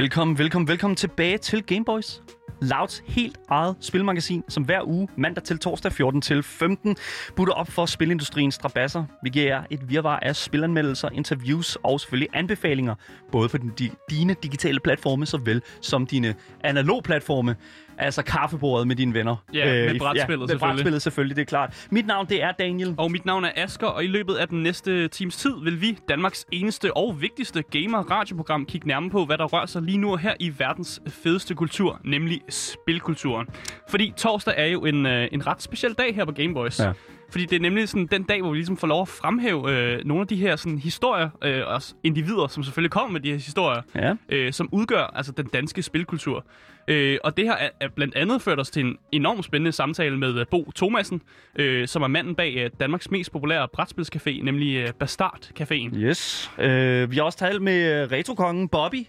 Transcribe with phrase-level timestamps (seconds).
[0.00, 2.22] Velkommen, velkommen, velkommen tilbage til Gameboys.
[2.62, 6.96] Louds helt eget spilmagasin, som hver uge, mandag til torsdag 14 til 15,
[7.36, 9.04] butter op for spilindustriens strabasser.
[9.22, 12.94] Vi giver jer et virvar af spilanmeldelser, interviews og selvfølgelig anbefalinger,
[13.32, 17.56] både på din, dine digitale platforme, såvel som dine analog platforme.
[18.00, 19.36] Altså kaffebordet med dine venner.
[19.54, 20.58] Ja, med i- brætspillet med selvfølgelig.
[20.58, 21.86] brætspillet selvfølgelig, det er klart.
[21.90, 22.94] Mit navn, det er Daniel.
[22.98, 25.98] Og mit navn er Asker, og i løbet af den næste times tid vil vi,
[26.08, 30.34] Danmarks eneste og vigtigste gamer-radioprogram, kigge nærmere på, hvad der rører sig lige nu her
[30.40, 33.46] i verdens fedeste kultur, nemlig spilkulturen.
[33.90, 36.80] Fordi torsdag er jo en, øh, en ret speciel dag her på Gameboys.
[36.80, 36.92] Ja.
[37.30, 40.04] Fordi det er nemlig sådan den dag, hvor vi ligesom får lov at fremhæve øh,
[40.04, 43.28] nogle af de her sådan, historier, øh, og s- individer, som selvfølgelig kommer med de
[43.30, 44.14] her historier, Ja.
[44.28, 46.44] øh, som udgør altså den danske spilkultur.
[46.90, 50.38] Øh, og det her er, blandt andet ført os til en enormt spændende samtale med
[50.40, 51.22] øh, Bo Thomasen,
[51.56, 55.96] øh, som er manden bag øh, Danmarks mest populære brætspilscafé, nemlig øh, Bastard Caféen.
[55.96, 56.50] Yes.
[56.58, 59.06] Øh, vi har også talt med retrokongen Bobby.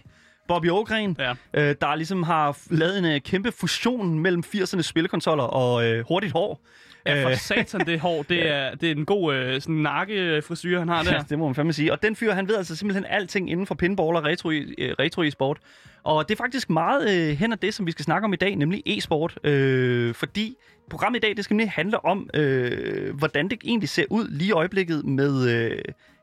[0.48, 1.30] Bobby Ågren, Ja.
[1.54, 6.32] øh, der ligesom har lavet en øh, kæmpe fusion mellem 80'ernes spillekonsoller og øh, hurtigt
[6.32, 6.60] hår.
[7.06, 10.78] Ja, for Øh, satan det hår, det er, det er en god øh, sådan nakkefrisyr,
[10.78, 11.12] han har der.
[11.12, 11.92] Ja, det må man fandme sige.
[11.92, 15.22] Og den fyr, han ved altså simpelthen alting inden for pinball og retro, øh, retro
[15.22, 15.58] e-sport.
[16.02, 18.36] Og det er faktisk meget øh, hen af det, som vi skal snakke om i
[18.36, 19.38] dag, nemlig e-sport.
[19.44, 20.56] Øh, fordi
[20.90, 24.48] programmet i dag, det skal nemlig handle om, øh, hvordan det egentlig ser ud lige
[24.48, 25.78] i øjeblikket med øh,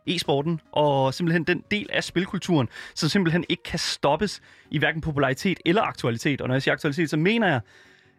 [0.08, 0.60] e-sporten.
[0.72, 5.82] Og simpelthen den del af spilkulturen, som simpelthen ikke kan stoppes i hverken popularitet eller
[5.82, 6.42] aktualitet.
[6.42, 7.62] Og når jeg siger aktualitet, så mener jeg,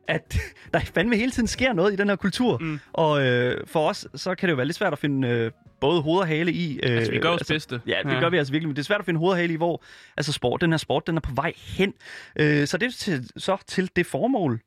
[0.08, 0.36] at
[0.74, 2.58] der fandme hele tiden sker noget i den her kultur.
[2.58, 2.78] Mm.
[2.92, 6.02] Og øh, for os, så kan det jo være lidt svært at finde øh, både
[6.02, 6.80] hoved og hale i.
[6.82, 7.80] Øh, Altså, vi gør vores bedste.
[7.86, 8.20] Ja, det Ja.
[8.20, 9.82] gør vi altså virkelig, men det er svært at finde hoved og hale i, hvor
[10.16, 11.92] altså sport, den her sport, den er på vej hen.
[12.36, 14.60] Øh, så det er til, så til det formål,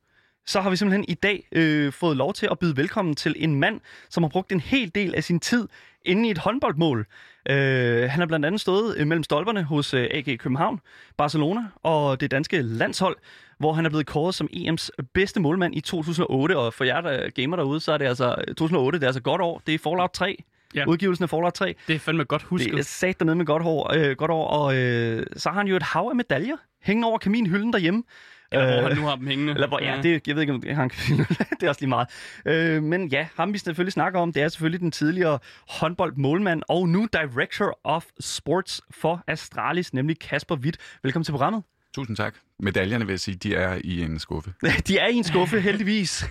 [0.45, 3.55] så har vi simpelthen i dag øh, fået lov til at byde velkommen til en
[3.55, 5.67] mand, som har brugt en hel del af sin tid
[6.05, 7.07] inde i et håndboldmål.
[7.49, 10.79] Øh, han har blandt andet stået øh, mellem stolperne hos øh, AG København,
[11.17, 13.17] Barcelona og det danske landshold,
[13.57, 16.57] hvor han er blevet kåret som EM's bedste målmand i 2008.
[16.57, 19.21] Og for jer, der er gamer derude, så er det altså 2008, det er altså
[19.21, 19.61] godt år.
[19.67, 20.43] Det er Fallout 3.
[20.75, 20.85] Ja.
[20.87, 21.75] Udgivelsen af Fallout 3.
[21.87, 22.71] Det er fandme godt husket.
[22.71, 25.67] Det er sat dernede med godt, hår, øh, godt år, og øh, så har han
[25.67, 28.03] jo et hav af medaljer hængende over kaminhylden derhjemme.
[28.51, 29.53] Eller hvor Øh, han nu har dem hængende.
[29.53, 30.89] Eller hvor, ja, det, jeg ved ikke, om det, han,
[31.59, 32.07] det er også lige meget.
[32.45, 35.39] Øh, men ja, ham vi selvfølgelig snakker om, det er selvfølgelig den tidligere
[35.69, 40.77] håndboldmålmand og nu Director of Sports for Astralis, nemlig Kasper Witt.
[41.03, 41.63] Velkommen til programmet.
[41.95, 42.35] Tusind tak.
[42.59, 44.53] Medaljerne vil jeg sige, de er i en skuffe.
[44.87, 46.25] De er i en skuffe, heldigvis.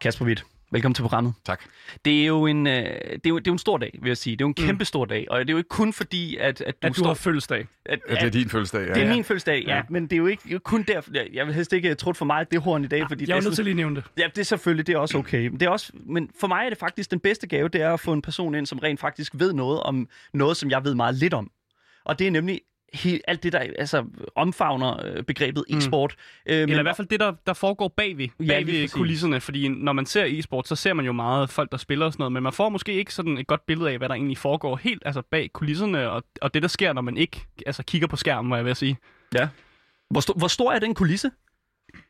[0.00, 1.34] Kasper Witt, velkommen til programmet.
[1.44, 1.60] Tak.
[2.04, 4.08] Det er jo en, øh, det er jo, det er jo en stor dag, vil
[4.10, 4.36] jeg sige.
[4.36, 6.60] Det er jo en kæmpe stor dag, og det er jo ikke kun fordi, at,
[6.60, 7.06] at du, At du står...
[7.06, 7.66] har fødselsdag.
[7.86, 8.80] at, Ja, det er din fødselsdag.
[8.80, 9.14] Ja, det er ja.
[9.14, 9.82] min fødselsdag, ja, Ja.
[9.90, 11.10] men det er jo ikke det er jo kun derfor.
[11.14, 13.36] Jeg, jeg vil helst ikke trutte for meget det horn i dag, fordi Jeg er
[13.40, 14.04] er nødt til at lige nævne det.
[14.18, 15.48] Ja, det er selvfølgelig, det er også okay.
[15.48, 17.92] Men, det er også, men for mig er det faktisk den bedste gave, det er
[17.92, 20.94] at få en person ind, som rent faktisk ved noget om noget, som jeg ved
[20.94, 21.50] meget lidt om.
[22.04, 22.60] Og det er nemlig
[22.94, 24.04] he, alt det, der altså,
[24.36, 26.14] omfavner øh, begrebet e-sport.
[26.46, 28.92] Øh, men- Eller i hvert fald det, der, der foregår bagved, Ja, bagved præcis.
[28.94, 29.40] kulisserne.
[29.40, 32.20] Fordi når man ser e-sport, så ser man jo meget folk, der spiller og sådan
[32.22, 32.32] noget.
[32.32, 35.02] Men man får måske ikke sådan et godt billede af, hvad der egentlig foregår helt
[35.06, 36.10] altså bag kulisserne.
[36.10, 38.76] Og, og det, der sker, når man ikke altså, kigger på skærmen, må jeg vil
[38.76, 38.98] sige.
[39.34, 39.48] Ja.
[40.10, 41.30] Hvor, sto- hvor stor er den kulisse?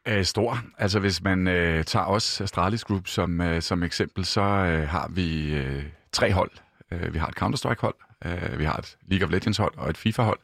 [0.08, 0.58] Øh, stor.
[0.78, 5.10] Altså hvis man øh, tager os Astralis Group som, øh, som eksempel, så øh, har
[5.14, 6.50] vi øh, tre hold.
[6.92, 10.38] Øh, vi har et Counter-Strike-hold, øh, vi har et League of Legends-hold og et FIFA-hold.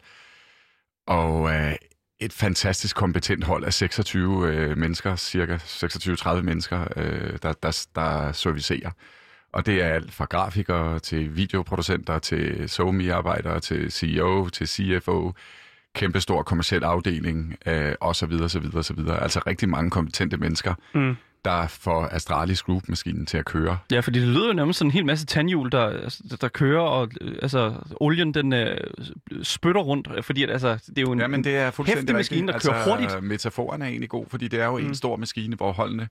[1.06, 1.72] Og øh,
[2.20, 8.32] et fantastisk kompetent hold af 26 øh, mennesker, cirka 26-30 mennesker, øh, der, der, der
[8.32, 8.90] servicerer.
[9.52, 15.32] Og det er alt fra grafikere til videoproducenter til SoMe-arbejdere til CEO til CFO,
[15.94, 19.22] kæmpestor kommersiel afdeling øh, og så videre, så videre, så videre.
[19.22, 21.16] Altså rigtig mange kompetente mennesker, Mm
[21.46, 23.78] der får Astralis Group-maskinen til at køre.
[23.92, 27.10] Ja, fordi det lyder jo nærmest sådan en hel masse tandhjul, der, der, kører, og
[27.42, 28.76] altså, olien den øh,
[29.42, 31.20] spytter rundt, fordi at, altså, det er jo en...
[31.20, 33.22] Ja, men det er fuldstændig heftig maskine, der kører hurtigt.
[33.22, 34.86] Metaforen er egentlig god, fordi det er jo mm.
[34.86, 36.08] en stor maskine, hvor holdene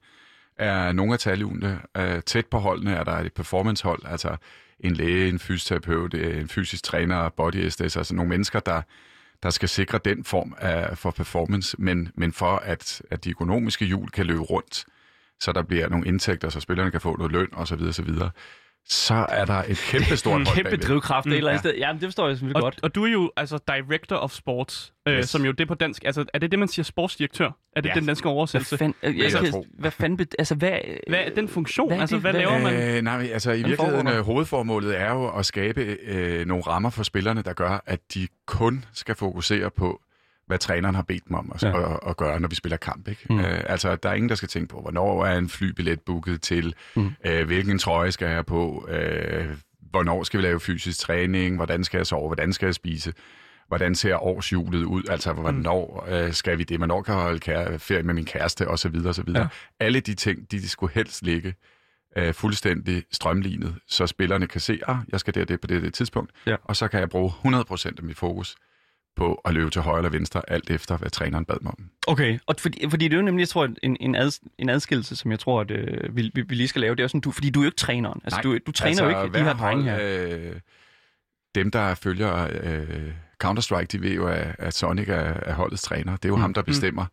[0.58, 1.80] er nogle af talhjulene.
[1.96, 4.36] Øh, tæt på holdene er der et performancehold, altså
[4.80, 8.82] en læge, en fysioterapeut, øh, en fysisk træner, body SDS, altså nogle mennesker, der,
[9.42, 13.84] der skal sikre den form af, for performance, men, men for at, at de økonomiske
[13.84, 14.84] hjul kan løbe rundt,
[15.40, 18.08] så der bliver nogle indtægter, så spillerne kan få noget løn osv., osv.,
[18.88, 21.70] så er der et kæmpe stort en hold kæmpe drivkraft mm, et eller andet ja.
[21.70, 21.78] sted.
[21.78, 22.80] Ja, men det forstår jeg selvfølgelig Og, godt.
[22.82, 25.28] og du er jo altså director of sports, øh, Yes.
[25.28, 26.04] som jo det på dansk.
[26.04, 27.50] Altså, er det det, man siger sportsdirektør?
[27.76, 27.94] Er det Ja.
[27.94, 28.78] den danske Hvad oversættelse?
[28.78, 29.66] fanden, jeg, jeg jeg, tro.
[29.78, 30.72] hvad fanden, altså hvad...
[31.08, 31.88] Hvad er den funktion?
[31.88, 32.96] Hvad er altså, hvad Hvad- laver man?
[32.96, 37.02] Øh, nej, altså i virkeligheden, øh, hovedformålet er jo at skabe øh, nogle rammer for
[37.02, 40.00] spillerne, der gør, at de kun skal fokusere på
[40.46, 41.92] hvad træneren har bedt dem om at, Ja.
[41.94, 43.08] at, at gøre, når vi spiller kamp.
[43.08, 43.26] Ikke?
[43.30, 43.36] Mm.
[43.36, 43.44] Mm.
[43.44, 46.74] Øh, altså, der er ingen, der skal tænke på, hvornår er en flybillet booket til,
[46.96, 47.02] Mm.
[47.02, 47.10] mm.
[47.24, 49.46] øh, hvilken trøje skal jeg have på, øh,
[49.90, 53.12] hvornår skal vi lave fysisk træning, hvordan skal jeg sove, hvordan skal jeg spise,
[53.68, 57.78] hvordan ser årshjulet ud, altså hvornår øh, skal vi det, hvornår kan jeg holde kære,
[57.78, 58.96] ferie med min kæreste, osv.
[59.06, 59.28] osv.
[59.34, 59.46] Ja.
[59.80, 61.54] Alle de ting, de, de skulle helst ligge
[62.18, 65.82] øh, fuldstændig strømlignet, så spillerne kan se, at jeg skal det og det på det,
[65.82, 66.56] det tidspunkt, Ja.
[66.64, 68.56] og så kan jeg bruge 100% af mit fokus
[69.16, 71.90] på at løbe til højre eller venstre, alt efter hvad træneren bad mig om.
[72.06, 75.16] Okay, og fordi, fordi det er jo nemlig, jeg tror, en, en, ad, en adskillelse,
[75.16, 77.30] som jeg tror, at øh, vi, vi, vi lige skal lave, det er sådan, du,
[77.30, 78.20] fordi du er jo ikke træneren.
[78.24, 79.98] Altså, du, du træner jo ikke de her drenge her.
[80.02, 80.56] Øh,
[81.54, 83.10] dem, der følger øh,
[83.44, 86.16] Counter-Strike, de ved jo, at, at Sonic er, er holdets træner.
[86.16, 86.38] Det er jo Mm.
[86.38, 86.42] mm.
[86.42, 87.06] ham, der bestemmer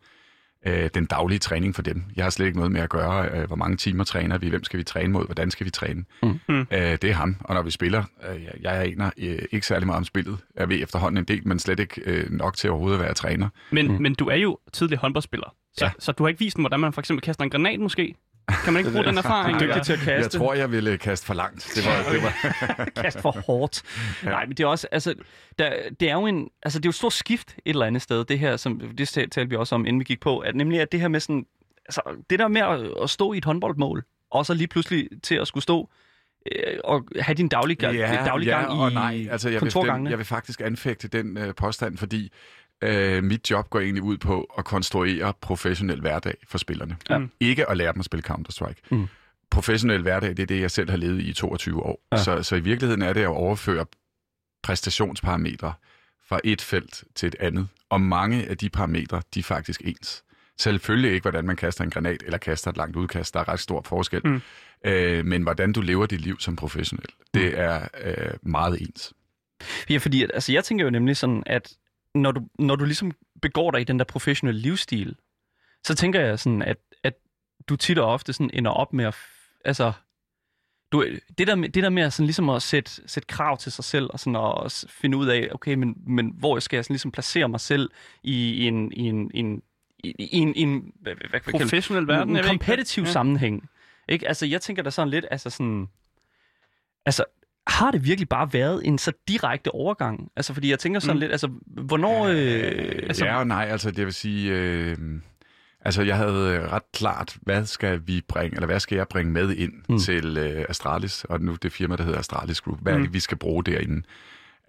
[0.66, 2.04] øh, den daglige træning for dem.
[2.16, 4.64] Jeg har slet ikke noget med at gøre, øh, hvor mange timer træner vi, hvem
[4.64, 6.04] skal vi træne mod, hvordan skal vi træne.
[6.22, 6.40] Mm.
[6.48, 6.60] Mm.
[6.60, 9.98] Øh, det er ham, og når vi spiller, øh, jeg- aner øh, ikke særlig meget
[9.98, 10.38] om spillet.
[10.56, 13.48] Jeg ved efterhånden en del, men slet ikke øh, nok til overhovedet at være træner.
[13.70, 14.02] Men, mm.
[14.02, 15.54] men du er jo tidlig håndboldspiller.
[15.76, 15.90] Så, Ja.
[15.98, 18.14] så du har ikke vist dem, hvordan man for eksempel kaster en granat måske?
[18.48, 19.60] Kan man ikke bruge den erfaring?
[19.62, 20.12] Dygtig til at kaste.
[20.12, 21.72] Jeg tror, jeg ville kaste for langt.
[21.74, 23.82] Det var, det var, Kast for hårdt.
[24.24, 24.28] ja.
[24.28, 25.14] Nej, men det er også, altså,
[25.58, 28.02] der, det er jo en, altså, det er jo et stort skift et eller andet
[28.02, 30.54] sted, det her, som, det tal- talte vi også om, inden vi gik på, at
[30.56, 31.46] nemlig at det her med sådan,
[31.86, 32.00] altså,
[32.30, 35.48] det der med at, at stå i et håndboldmål, og så lige pludselig til at
[35.48, 35.90] skulle stå
[36.52, 39.26] øh, og have din daglig, ja, daglig gang og i nej.
[39.30, 42.32] Altså, jeg, vil, den, jeg vil faktisk anfægte den øh, påstand, fordi
[42.84, 46.96] øh, mit job går egentlig ud på at konstruere professionel hverdag for spillerne.
[47.10, 47.20] Ja.
[47.40, 48.80] Ikke at lære dem at spille Counter-Strike.
[48.90, 49.06] Mm.
[49.50, 52.00] Professionel hverdag, det er det, jeg selv har levet i i 22 år.
[52.12, 52.16] Ja.
[52.16, 53.86] Så, så i virkeligheden er det at overføre
[54.62, 55.72] præstationsparametre
[56.26, 57.68] fra et felt til et andet.
[57.88, 60.24] Og mange af de parametre, de er faktisk ens.
[60.58, 63.34] Selvfølgelig ikke, hvordan man kaster en granat eller kaster et langt udkast.
[63.34, 64.20] Der er ret stor forskel.
[64.24, 64.30] Mm.
[64.30, 64.40] Mm.
[64.90, 69.12] Øh, men hvordan du lever dit liv som professionel, det er øh, meget ens.
[69.90, 71.72] Ja, fordi at, altså, jeg tænker jo nemlig sådan, at
[72.14, 73.12] når du, når du ligesom
[73.42, 75.16] begår dig i den der professionelle livsstil,
[75.86, 77.14] så tænker jeg sådan, at, at
[77.68, 79.16] du tit og ofte sådan ender op med at...
[79.64, 79.92] Altså,
[80.92, 81.06] du,
[81.38, 84.06] det, der det der med at, sådan, ligesom at sætte, sætte krav til sig selv,
[84.12, 87.12] og sådan at s- finde ud af, okay, men, men hvor skal jeg sådan ligesom
[87.12, 87.90] placere mig selv
[88.22, 88.92] i, en...
[88.92, 89.62] I en, en
[89.98, 91.40] i i en, i en hvad, hvad?
[91.40, 92.48] Professionel verden, en ikke.
[92.48, 93.10] kompetitiv ja.
[93.10, 93.68] sammenhæng.
[94.08, 94.28] Ikke?
[94.28, 95.88] Altså, jeg tænker da sådan lidt, altså sådan...
[97.06, 97.24] Altså,
[97.66, 100.28] har det virkelig bare været en så direkte overgang?
[100.36, 101.16] Altså, fordi jeg tænker sådan Mm.
[101.16, 101.20] mm.
[101.20, 102.26] lidt, altså, hvornår...
[102.26, 104.52] Øh, altså, Ja og nej, altså det vil sige...
[104.52, 104.96] Øh,
[105.80, 109.32] altså jeg havde øh, ret klart, hvad skal vi bringe, eller hvad skal jeg bringe
[109.32, 109.82] med ind Mm.
[109.88, 109.98] mm.
[109.98, 112.78] til øh, Astralis, og nu det firma, der hedder Astralis Group.
[112.82, 113.02] Hvad er Mm.
[113.04, 114.02] det, vi skal bruge derinde?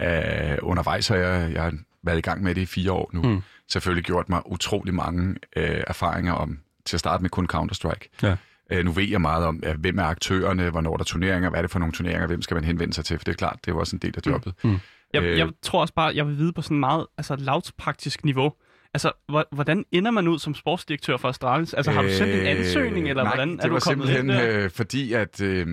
[0.01, 3.21] Øh, undervejs har jeg, jeg har været i gang med det i fire år nu.
[3.21, 3.30] Mm.
[3.30, 3.41] Mm.
[3.68, 8.09] Selvfølgelig gjort mig utrolig mange øh, erfaringer om, til at starte med kun Counter-Strike.
[8.24, 8.36] Ja.
[8.71, 11.62] Øh, nu ved jeg meget om, hvem er aktørerne, hvornår der er turneringer, hvad er
[11.62, 13.71] det for nogle turneringer, hvem skal man henvende sig til, for det er klart, det
[13.71, 14.53] er jo også en del af jobbet.
[14.63, 14.77] Mm.
[15.13, 15.38] Jeg, Øh.
[15.38, 18.53] jeg tror også bare, jeg vil vide på sådan meget altså, lavpraktisk niveau.
[18.94, 21.73] Altså, hvor- hvordan ender man ud som sportsdirektør for Astralis?
[21.73, 24.29] Altså, har du sendt en ansøgning, eller Øh, nej, hvordan det er du kommet simpelthen,
[24.29, 24.63] ind der?
[24.63, 25.67] øh, fordi at øh,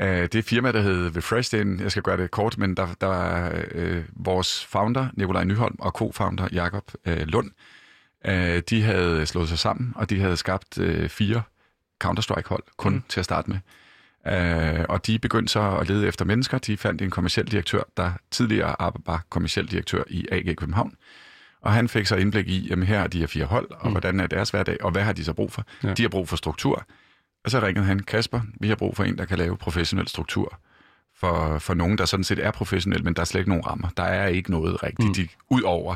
[0.00, 2.74] øh, det firma, der hed Refresh, det er en, jeg skal gøre det kort, men
[2.76, 7.50] der, der var øh, vores founder, Nikolaj Nyholm, og co-founder, Jakob øh, Lund,
[8.26, 11.42] øh, de havde slået sig sammen, og de havde skabt øh, fire
[12.04, 13.02] Counter-Strike-hold, kun Mm.
[13.08, 13.58] til at starte med.
[14.26, 16.58] Øh, og de begyndte så at lede efter mennesker.
[16.58, 20.94] De fandt en kommersiel direktør, der tidligere var kommersiel direktør i AG København.
[21.60, 23.90] Og han fik så indblik i, jamen her er de her fire hold, og Mm.
[23.92, 25.64] hvordan er deres hverdag, og hvad har de så brug for?
[25.84, 25.94] Ja.
[25.94, 26.84] De har brug for struktur.
[27.44, 30.58] Og så ringede han, Kasper, vi har brug for en, der kan lave professionel struktur.
[31.18, 33.88] For, for nogen, der sådan set er professionel, men der er slet ikke nogen rammer.
[33.96, 35.14] Der er ikke noget rigtigt, Mm.
[35.14, 35.94] de, ud over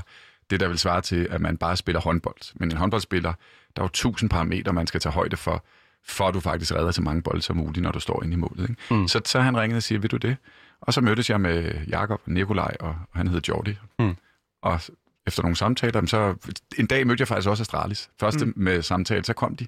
[0.51, 2.53] det, der vil svare til, at man bare spiller håndbold.
[2.59, 3.33] Men en håndboldspiller,
[3.77, 5.65] der er jo tusind parametre, man skal tage højde for,
[6.07, 8.37] for at du faktisk redder så mange bolde som muligt, når du står inde i
[8.37, 8.71] målet.
[8.71, 8.95] Ikke?
[8.95, 9.09] Mm.
[9.09, 10.37] Så, så han ringede og siger, vil du det?
[10.81, 13.77] Og så mødtes jeg med Jakob og Nikolaj, og, og han hedder Jordi.
[13.99, 14.17] Mm.
[14.63, 14.81] Og
[15.27, 16.35] efter nogle samtaler, så
[16.79, 18.11] en dag mødte jeg faktisk også Astralis.
[18.21, 18.53] Første Mm.
[18.57, 19.67] med samtale, så kom de.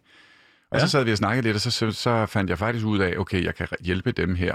[0.71, 0.87] Og ja.
[0.87, 3.15] så sad vi og snakkede lidt, og så, så, så fandt jeg faktisk ud af,
[3.19, 4.55] okay, jeg kan hjælpe dem her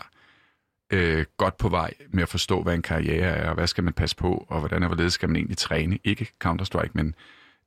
[0.94, 3.94] øh, godt på vej med at forstå, hvad en karriere er, og hvad skal man
[3.94, 6.00] passe på, og hvordan og hvorledes skal man egentlig træne.
[6.04, 7.16] Ikke Counter-Strike, men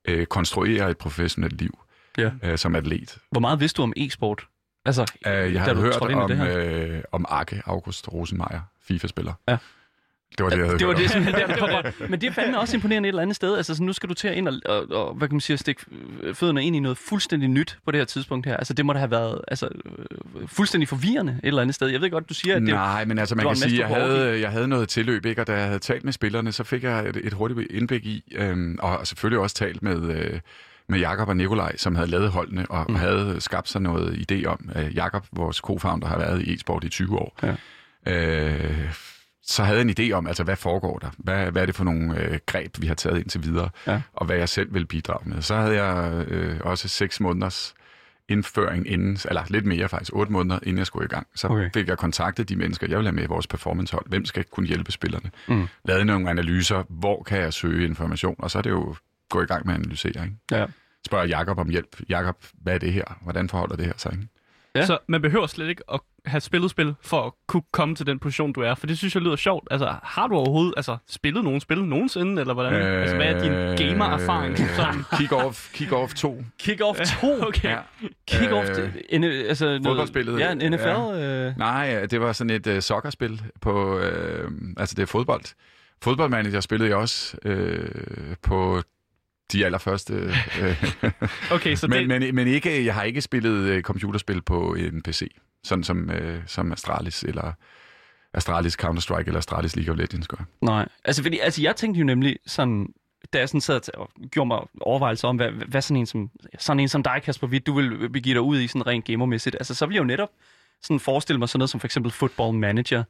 [0.07, 1.79] øh, konstruere et professionelt liv
[2.17, 2.31] Ja.
[2.43, 3.17] øh, som atlet.
[3.31, 4.47] Hvor meget vidste du om e-sport?
[4.85, 6.57] Altså, Øh, jeg har hørt om, det her?
[6.57, 9.33] øh, om Arke August Rosenmeier, FIFA-spiller.
[9.49, 9.57] Ja.
[10.37, 11.01] Det var det, jeg havde det var det,
[11.49, 12.05] det fra.
[12.07, 13.57] Men det er fandme også imponerende et eller andet sted.
[13.57, 15.57] Altså, så nu skal du til at ind og, og, og hvad kan man sige,
[15.57, 15.85] stikke
[16.21, 18.57] øh, fødderne ind i noget fuldstændig nyt på det her tidspunkt her.
[18.57, 21.87] Altså, det må da have været altså, øh, fuldstændig forvirrende et eller andet sted.
[21.87, 23.87] Jeg ved godt, du siger, at det, Nej, men altså man det kan sige, jeg
[23.87, 25.41] havde, jeg havde noget tilløb, ikke?
[25.41, 28.33] og da jeg havde talt med spillerne, så fik jeg et, et hurtigt indblik i,
[28.35, 30.39] øhm, og selvfølgelig også talt med, øh,
[30.91, 32.95] med Jakob og Nikolaj, som havde lavet holdene, og Mm.
[32.95, 34.69] havde skabt sig noget idé om.
[34.75, 37.37] Øh, Jakob, vores co-founder, har været i e-sport i 20 år.
[37.43, 37.55] Ja.
[38.07, 38.93] Øh,
[39.43, 41.09] så havde jeg en idé om, altså hvad foregår der?
[41.17, 43.69] Hvad, hvad er det for nogle øh, greb, vi har taget indtil videre?
[43.87, 44.01] Ja.
[44.13, 45.41] Og hvad jeg selv vil bidrage med.
[45.41, 47.73] Så havde jeg øh, også seks måneders
[48.29, 51.27] indføring inden, eller lidt mere faktisk, otte måneder inden jeg skulle i gang.
[51.35, 51.69] Så Okay.
[51.73, 54.05] fik jeg kontaktet de mennesker, jeg vil have med i vores performancehold.
[54.09, 55.31] Hvem skal kunne hjælpe spillerne?
[55.47, 55.67] Mm.
[55.85, 58.35] Lavet nogle analyser, hvor kan jeg søge information?
[58.39, 58.95] Og så er det jo
[59.29, 60.23] gå i gang med at analysere.
[60.23, 60.35] Ikke?
[60.51, 60.65] Ja.
[61.05, 61.99] Spørger Jakob om hjælp.
[62.09, 63.03] Jakob, hvad er det her?
[63.21, 64.11] Hvordan forholder det her sig?
[64.13, 64.27] Ikke?
[64.75, 64.85] Ja.
[64.85, 68.19] Så man behøver slet ikke at have spillet spil for at kunne komme til den
[68.19, 68.75] position, du er.
[68.75, 69.67] For det synes jeg lyder sjovt.
[69.71, 72.41] Altså, har du overhovedet altså, spillet nogen spil nogensinde?
[72.41, 72.73] Eller hvordan?
[72.73, 73.51] Øh, altså, hvad er din
[73.87, 74.57] gamer-erfaring?
[74.57, 74.93] Sådan?
[75.13, 76.43] Kick-off, kick-off 2.
[76.63, 77.27] Kick-off 2.
[77.47, 77.69] Okay.
[77.69, 77.77] Ja.
[78.31, 78.93] Kick-off Øh.
[79.09, 80.87] En, altså noget, fodboldspillet, Ja, en NFL.
[80.87, 81.47] ja.
[81.47, 85.43] Øh, Nej, det var sådan et uh, soccerspil på, øh, altså det er fodbold.
[86.01, 88.81] Fodboldmanager spillede jeg også øh, på
[89.53, 90.13] de allerførste.
[90.61, 90.83] Øh,
[91.51, 95.01] Okay, så men, det, men, men ikke, jeg har ikke spillet øh, computerspil på en
[95.01, 95.31] PC,
[95.63, 97.51] sådan som, øh, som Astralis eller
[98.33, 100.45] Astralis Counter-Strike eller Astralis League of Legends gør.
[100.61, 100.87] nej.
[101.05, 102.87] Altså, fordi, altså, jeg tænkte jo nemlig sådan...
[103.33, 106.29] Da jeg sådan sad og gjorde mig overvejelser om, hvad, hvad sådan en som,
[106.59, 109.55] sådan en som dig, Kasper Witt, du vil begive dig ud i sådan rent gamermæssigt.
[109.55, 110.29] Altså, så vil jeg jo netop
[110.81, 113.03] sådan forestille mig sådan noget som for eksempel Football Manager.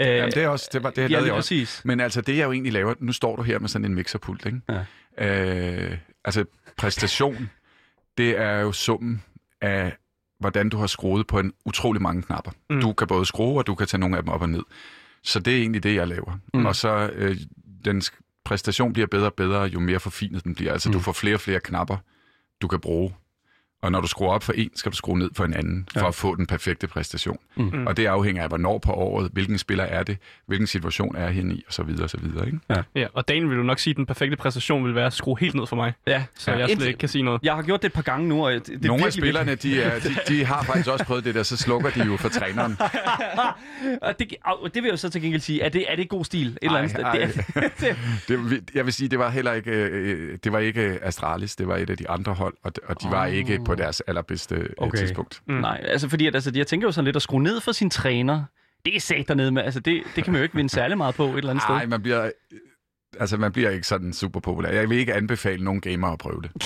[0.00, 1.48] Øh, Jamen, det er også, det, var, det ja, lavede jeg også.
[1.48, 1.80] præcis.
[1.84, 4.46] Men altså, det jeg jo egentlig laver, nu står du her med sådan en mixerpult,
[4.46, 4.60] ikke?
[4.68, 4.84] Ja.
[5.18, 6.44] Øh, altså,
[6.76, 7.50] præstation,
[8.18, 9.22] det er jo summen
[9.60, 9.96] af,
[10.40, 12.50] hvordan du har skruet på en utrolig mange knapper.
[12.70, 12.80] Mm.
[12.80, 14.62] Du kan både skrue, og du kan tage nogle af dem op og ned.
[15.22, 16.38] Så det er egentlig det, jeg laver.
[16.54, 16.66] Mm.
[16.66, 17.36] Og så, øh,
[17.84, 18.02] den
[18.44, 20.72] præstation bliver bedre og bedre, jo mere forfinet den bliver.
[20.72, 20.92] Altså, mm.
[20.92, 21.96] du får flere og flere knapper,
[22.62, 23.14] du kan bruge.
[23.84, 26.00] Og når du skruer op for en, skal du skrue ned for en anden, for
[26.00, 26.08] Ja.
[26.08, 27.38] at få den perfekte præstation.
[27.56, 27.64] Mm.
[27.72, 27.86] Mm.
[27.86, 31.30] Og det afhænger af, hvornår på året, hvilken spiller er det, hvilken situation er jeg
[31.32, 32.46] henne i, og så videre, og så videre.
[32.46, 32.58] Ikke?
[32.94, 35.36] ja, og Daniel vil jo nok sige, at den perfekte præstation vil være at skrue
[35.40, 35.92] helt ned for mig.
[36.06, 36.56] Ja, Så Ja.
[36.58, 37.40] ja, jeg slet ikke kan sige noget.
[37.42, 39.54] Jeg har gjort det et par gange nu, og det, det er Nogle af spillerne,
[39.54, 42.28] de, er, de, de har faktisk også prøvet det der, så slukker de jo for
[42.28, 42.76] træneren.
[44.02, 46.08] og det, og det vil jeg jo så til gengæld sige, er det, er det
[46.08, 46.46] god stil?
[46.46, 47.02] Et eller andet sted?
[47.04, 47.72] Ej, Det,
[48.28, 51.68] det, Det, jeg vil sige, det var heller ikke, øh, det var ikke Astralis, det
[51.68, 53.32] var et af de andre hold, og og de var Oh.
[53.32, 54.68] ikke på deres allerbedste okay.
[54.78, 54.98] Okay.
[54.98, 55.42] tidspunkt.
[55.46, 55.54] Mm.
[55.54, 57.90] Nej, altså fordi at, altså, jeg tænker jo sådan lidt at skrue ned for sin
[57.90, 58.44] træner.
[58.84, 61.14] Det er sat dernede med, altså det, det kan man jo ikke vinde særlig meget
[61.14, 61.74] på et eller andet sted.
[61.74, 62.30] Nej, man bliver,
[63.20, 64.70] altså, man bliver ikke sådan super populær.
[64.70, 66.50] Jeg vil ikke anbefale nogen gamer at prøve det.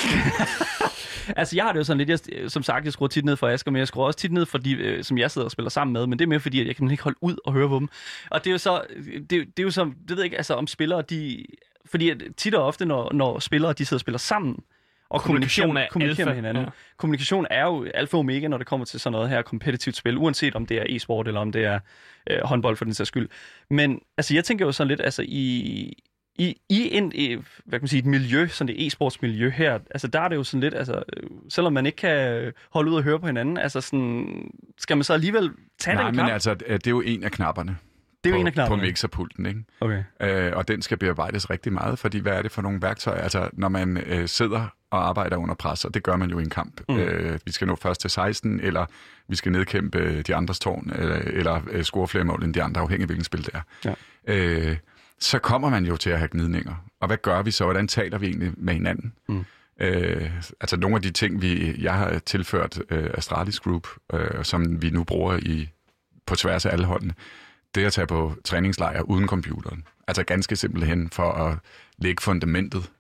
[1.37, 3.49] Altså jeg har det jo sådan lidt, jeg, som sagt, jeg skruer tit ned for
[3.49, 5.71] Asger, men jeg skruer også tit ned for de, øh, som jeg sidder og spiller
[5.71, 7.69] sammen med, men det er mere fordi, at jeg kan ikke holde ud og høre
[7.69, 7.89] på dem.
[8.31, 10.55] Og det er jo så, det, det er jo så, det ved jeg ikke, altså
[10.55, 11.45] om spillere, de,
[11.87, 14.59] fordi at tit og ofte, når, når spillere, de sidder og spiller sammen,
[15.11, 16.65] og Kommunikation kommunikerer, er med alfa, hinanden.
[16.65, 16.71] ja.
[16.97, 20.17] Kommunikation er jo alfa og omega, når det kommer til sådan noget her kompetitivt spil,
[20.19, 21.79] uanset om det er e-sport eller om det er
[22.31, 23.29] øh, håndbold for den sags skyld.
[23.71, 25.49] Men altså, jeg tænker jo sådan lidt, altså i,
[26.39, 27.35] i, i en, i,
[27.65, 30.45] hvad kan man sige, et miljø, sådan et e-sportsmiljø her, altså der er det jo
[30.45, 33.81] sådan lidt, altså øh, selvom man ikke kan holde ud og høre på hinanden, altså
[33.81, 36.33] sådan, skal man så alligevel tage Nej, den men kamp?
[36.33, 37.77] altså, det er jo en af knapperne.
[38.25, 38.81] det er jo på, en af knapperne.
[38.83, 39.61] På mixerpulten, ikke?
[39.81, 40.03] Okay.
[40.21, 43.21] Øh, og den skal bearbejdes rigtig meget, fordi hvad er det for nogle værktøjer?
[43.21, 46.43] Altså, når man øh, sidder og arbejder under pres, og det gør man jo i
[46.43, 46.81] en kamp.
[46.89, 46.99] Mm.
[46.99, 48.87] Øh, vi skal nå først til 16, eller
[49.29, 52.63] vi skal nedkæmpe øh, de andres tårn, eller, eller øh, score flere mål end de
[52.63, 53.61] andre, afhængig af hvilken spil det er.
[53.85, 53.95] Ja.
[54.27, 54.77] Øh,
[55.19, 56.75] så kommer man jo til at have gnidninger.
[57.01, 57.65] Og hvad gør vi så?
[57.65, 59.13] Hvordan taler vi egentlig med hinanden?
[59.29, 59.45] Mm.
[59.81, 60.31] Øh,
[60.61, 64.91] altså nogle af de ting, vi, jeg har tilført øh, Astralis Group, øh, som vi
[64.91, 65.69] nu bruger i
[66.27, 67.15] på tværs af alle holdene,
[67.75, 69.85] det er at tage på træningslejr uden computeren.
[70.09, 71.59] Altså ganske simpelthen for at
[71.99, 72.91] lægge fundamentet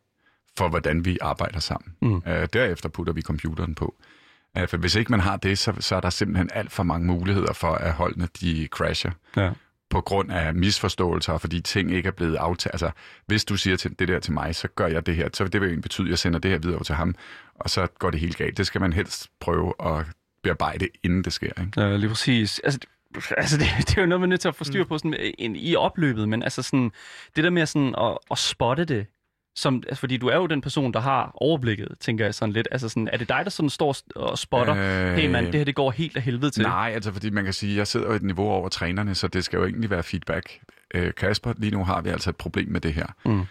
[0.58, 1.94] for, hvordan vi arbejder sammen.
[2.02, 2.14] Mm.
[2.14, 2.22] Uh,
[2.52, 3.94] derefter putter vi computeren på.
[4.58, 7.06] Uh, for hvis ikke man har det, så, så er der simpelthen alt for mange
[7.06, 9.50] muligheder for, at holdene de crasher Ja.
[9.90, 12.74] på grund af misforståelser, fordi ting ikke er blevet aftalt.
[12.74, 12.90] Altså,
[13.26, 15.28] hvis du siger til det der til mig, så gør jeg det her.
[15.34, 17.14] Så det vil jo egentlig betyde, at jeg sender det her videre til ham,
[17.54, 18.56] og så går det helt galt.
[18.56, 20.06] Det skal man helst prøve at
[20.42, 21.52] bearbejde, inden det sker.
[21.60, 21.80] Ikke?
[21.80, 22.58] Ja, lige præcis.
[22.64, 22.80] Altså,
[23.36, 25.14] altså det, det er jo noget, man er nødt til at få styr på sådan,
[25.38, 26.90] en, i opløbet, men altså sådan,
[27.36, 29.06] det der med sådan at, at spotte det,
[29.58, 32.68] som, altså, fordi du er jo den person, der har overblikket, tænker jeg sådan lidt.
[32.70, 35.64] Altså sådan, er det dig, der sådan står og spotter, øh, hey mand, det her
[35.64, 36.62] det går helt af helvede til?
[36.62, 39.44] Nej, altså fordi man kan sige, jeg sidder jo et niveau over trænerne, så det
[39.44, 40.60] skal jo egentlig være feedback.
[40.94, 43.06] Øh, Kasper, lige nu har vi altså et problem med det her.
[43.24, 43.44] Mm.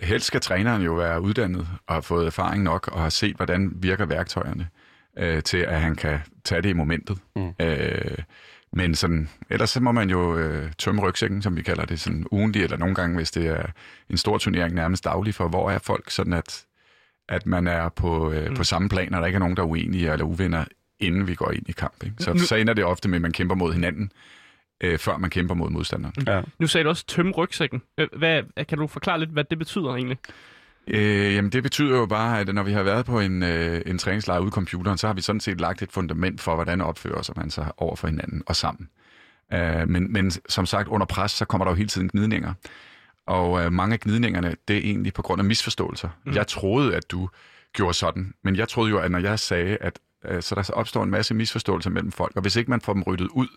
[0.00, 3.72] Helst skal træneren jo være uddannet og have fået erfaring nok og have set, hvordan
[3.76, 4.68] virker værktøjerne
[5.18, 7.18] øh, til, at han kan tage det i momentet.
[7.36, 7.52] Mm.
[7.60, 8.18] Øh,
[8.76, 12.26] men sådan, ellers så må man jo øh, tømme rygsækken, som vi kalder det, sådan
[12.30, 13.66] ugentlig, eller nogle gange, hvis det er
[14.10, 16.64] en stor turnering, nærmest daglig, for hvor er folk, sådan at,
[17.28, 18.56] at man er på, øh, Mm.
[18.56, 20.64] på samme plan, og der ikke er nogen, der er uenige eller uvenner,
[21.00, 22.04] inden vi går ind i kamp.
[22.04, 22.16] Ikke?
[22.18, 24.12] Så, Nu- så ender det ofte med, at man kæmper mod hinanden,
[24.80, 26.14] øh, før man kæmper mod modstanderen.
[26.26, 26.42] Ja.
[26.58, 27.82] Nu sagde du også tømme rygsækken.
[27.98, 30.18] Øh, Hvad, kan du forklare lidt, hvad det betyder egentlig?
[30.86, 33.98] Øh, jamen det betyder jo bare, at når vi har været på en, øh, en
[33.98, 37.22] træningslejr ude i computeren, så har vi sådan set lagt et fundament for, hvordan opfører
[37.22, 38.88] sig man sig over for hinanden og sammen.
[39.54, 42.52] Uh, men, men som sagt, under pres, så kommer der jo hele tiden gnidninger.
[43.26, 46.08] Og uh, mange af gnidningerne, det er egentlig på grund af misforståelser.
[46.26, 46.34] Mm.
[46.34, 47.28] Jeg troede, at du
[47.72, 49.98] gjorde sådan, men jeg troede jo, at når jeg sagde, at
[50.30, 53.02] uh, så der opstår en masse misforståelser mellem folk, og hvis ikke man får dem
[53.02, 53.48] ryddet ud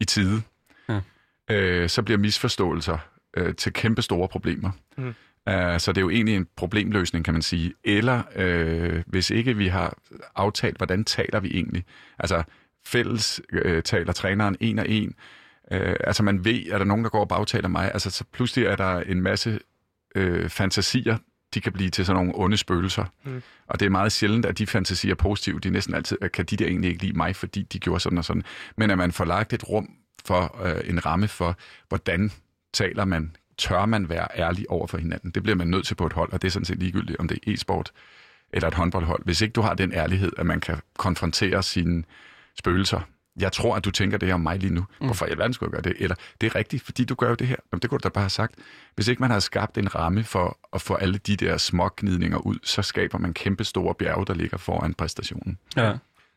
[0.00, 0.42] i tide,
[0.88, 1.82] ja.
[1.82, 2.98] uh, så bliver misforståelser
[3.40, 4.70] uh, til kæmpe store problemer.
[4.96, 5.14] Mm.
[5.50, 7.72] Uh, så det er jo egentlig en problemløsning, kan man sige.
[7.84, 9.98] Eller uh, hvis ikke vi har
[10.34, 11.84] aftalt, hvordan taler vi egentlig?
[12.18, 12.42] Altså
[12.86, 15.14] fælles uh, taler træneren en og en,
[15.72, 17.90] Øh, altså man ved, at der nogen, der går og bagtaler mig.
[17.92, 19.60] Altså så pludselig er der en masse
[20.14, 21.18] øh, fantasier,
[21.54, 23.04] de kan blive til sådan nogle onde spøgelser.
[23.24, 23.42] Mm.
[23.66, 25.60] Og det er meget sjældent, at de fantasier er positive.
[25.60, 28.18] De er næsten altid, kan de der egentlig ikke lide mig, fordi de gjorde sådan
[28.18, 28.42] og sådan.
[28.76, 29.88] Men at man får lagt et rum
[30.24, 31.58] for øh, en ramme for,
[31.88, 32.32] hvordan
[32.72, 35.30] taler man, tør man være ærlig over for hinanden.
[35.30, 37.28] Det bliver man nødt til på et hold, og det er sådan set ligegyldigt, om
[37.28, 37.92] det er e-sport
[38.52, 39.24] eller et håndboldhold.
[39.24, 42.04] Hvis ikke du har den ærlighed, at man kan konfrontere sine
[42.58, 43.00] spøgelser,
[43.36, 44.84] jeg tror, at du tænker det her om mig lige nu.
[45.00, 45.06] Mm.
[45.06, 46.02] Hvorfor i alverden skulle jeg gøre det?
[46.02, 47.56] Eller, det er rigtigt, fordi du gør jo det her.
[47.72, 48.54] Jamen, det kunne du da bare have sagt.
[48.94, 52.56] Hvis ikke man har skabt en ramme for at få alle de der smågnidninger ud,
[52.62, 55.58] så skaber man kæmpe store bjerge, der ligger foran præstationen.
[55.76, 55.92] Ja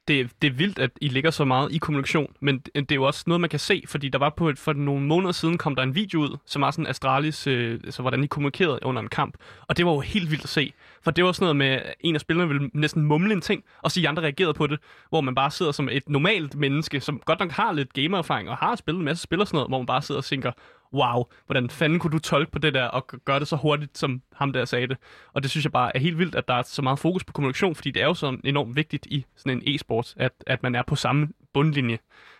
[0.07, 3.03] det, det er vildt, at I ligger så meget i kommunikation, men det er jo
[3.03, 5.75] også noget, man kan se, fordi der var på et, for nogle måneder siden, kom
[5.75, 9.07] der en video ud, som var sådan Astralis, øh, altså hvordan I kommunikerede under en
[9.07, 11.67] kamp, og det var jo helt vildt at se, for det var sådan noget med,
[11.67, 14.67] at en af spillerne ville næsten mumle en ting, og så de andre reagerede på
[14.67, 18.49] det, hvor man bare sidder som et normalt menneske, som godt nok har lidt gamererfaring,
[18.49, 20.51] og har spillet en masse spil og sådan noget, hvor man bare sidder og tænker,
[20.93, 24.21] wow, hvordan fanden kunne du tolke på det der, og gøre det så hurtigt, som
[24.35, 24.97] ham der sagde det.
[25.33, 27.33] Og det synes jeg bare er helt vildt, at der er så meget fokus på
[27.33, 30.75] kommunikation, fordi det er jo så enormt vigtigt i sådan en e-sport, at, at man
[30.75, 31.97] er på samme bundlinje.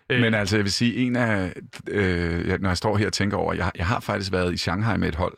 [0.10, 0.22] Øh.
[0.22, 1.54] Men altså, jeg vil sige, en af,
[1.88, 4.98] øh, når jeg står her og tænker over, jeg, jeg har faktisk været i Shanghai
[4.98, 5.38] med et hold,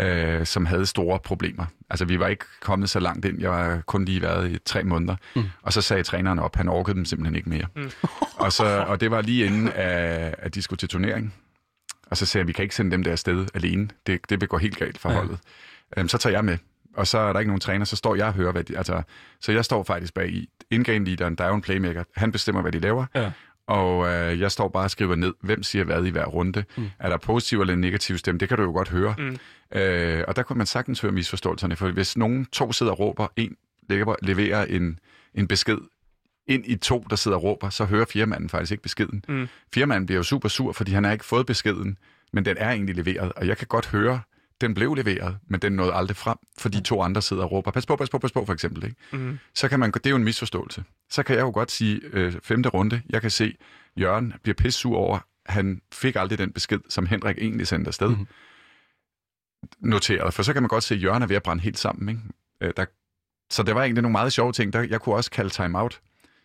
[0.00, 1.64] øh, som havde store problemer.
[1.90, 3.40] Altså, vi var ikke kommet så langt ind.
[3.40, 5.16] Jeg var kun lige været i tre måneder.
[5.36, 5.42] Mm.
[5.62, 7.66] Og så sagde træneren op, han orkede dem simpelthen ikke mere.
[7.76, 7.90] Mm.
[8.36, 11.34] og, så, og det var lige inden, at, at de skulle til turnering.
[12.10, 13.88] Og så sagde jeg, vi kan ikke sende dem der sted alene.
[14.06, 15.16] Det, det vil gå helt galt for ja.
[15.16, 15.38] holdet.
[15.96, 16.58] Øhm, så tager jeg med.
[16.96, 19.02] Og så er der ikke nogen træner, så står jeg og hører, hvad de, altså,
[19.40, 20.48] så jeg står faktisk bag i.
[20.70, 23.06] Indgame leaderen, der er jo en playmaker, han bestemmer, hvad de laver.
[23.14, 23.30] Ja.
[23.66, 26.64] Og øh, jeg står bare og skriver ned, hvem siger hvad i hver runde.
[26.76, 26.90] Mm.
[26.98, 28.38] Er der positiv eller negativ stemme?
[28.38, 29.14] Det kan du jo godt høre.
[29.18, 29.36] Mm.
[29.78, 33.26] Øh, og der kunne man sagtens høre misforståelserne, for hvis nogen to sidder og råber,
[33.36, 33.56] en
[34.22, 34.98] leverer en,
[35.34, 35.78] en besked
[36.46, 39.24] ind i to, der sidder og råber, så hører firmanden faktisk ikke beskeden.
[39.28, 39.48] Mm.
[39.74, 41.98] Firmanden bliver jo super sur, fordi han har ikke fået beskeden,
[42.32, 43.32] men den er egentlig leveret.
[43.32, 44.20] Og jeg kan godt høre,
[44.60, 47.86] den blev leveret, men den nåede aldrig frem, fordi to andre sidder og råber, pas
[47.86, 48.84] på, pas på, pas på, for eksempel.
[48.84, 48.96] Ikke?
[49.12, 49.38] Mm.
[49.54, 50.84] Så kan man, det er jo en misforståelse.
[51.10, 53.56] Så kan jeg jo godt sige, øh, femte runde, jeg kan se,
[53.96, 58.08] Jørgen bliver pissur over, han fik aldrig den besked, som Henrik egentlig sendte afsted.
[58.08, 58.26] Mm.
[59.80, 62.08] Noteret, for så kan man godt se, at Jørgen er ved at brænde helt sammen.
[62.08, 62.20] Ikke?
[62.60, 62.84] Øh, der,
[63.50, 64.72] så det var egentlig nogle meget sjove ting.
[64.72, 66.00] Der, jeg kunne også kalde time out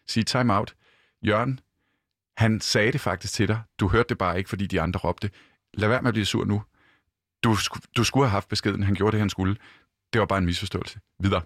[0.10, 0.76] sige time out.
[1.26, 1.60] Jørgen,
[2.38, 3.62] han sagde det faktisk til dig.
[3.80, 5.30] Du hørte det bare ikke, fordi de andre råbte.
[5.74, 6.63] Lad være med at blive sur nu.
[7.43, 7.56] Du,
[7.98, 8.84] du skulle have haft beskeden.
[8.84, 9.56] Han gjorde det, han skulle.
[10.13, 11.00] Det var bare en misforståelse.
[11.19, 11.41] Videre.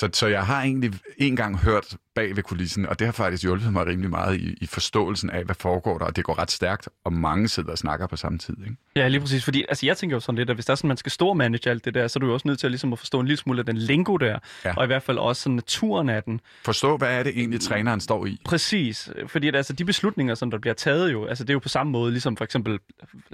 [0.00, 3.42] Så, så jeg har egentlig en gang hørt bag ved kulissen, og det har faktisk
[3.42, 6.50] hjulpet mig rimelig meget i, i forståelsen af, hvad foregår der, og det går ret
[6.50, 8.56] stærkt, og mange sidder og snakker på samme tid.
[8.60, 8.76] Ikke?
[8.96, 10.88] Ja, lige præcis, fordi altså, jeg tænker jo sådan lidt, at hvis der er sådan,
[10.88, 12.66] man skal stå og manage alt det der, så er du jo også nødt til
[12.66, 14.74] at, ligesom, at forstå en lille smule af den lingo der, ja.
[14.76, 16.40] og i hvert fald også sådan naturen af den.
[16.64, 18.40] Forstå, hvad er det egentlig, træneren står i?
[18.44, 21.58] Præcis, fordi at, altså, de beslutninger, som der bliver taget jo, altså det er jo
[21.58, 22.78] på samme måde, ligesom for eksempel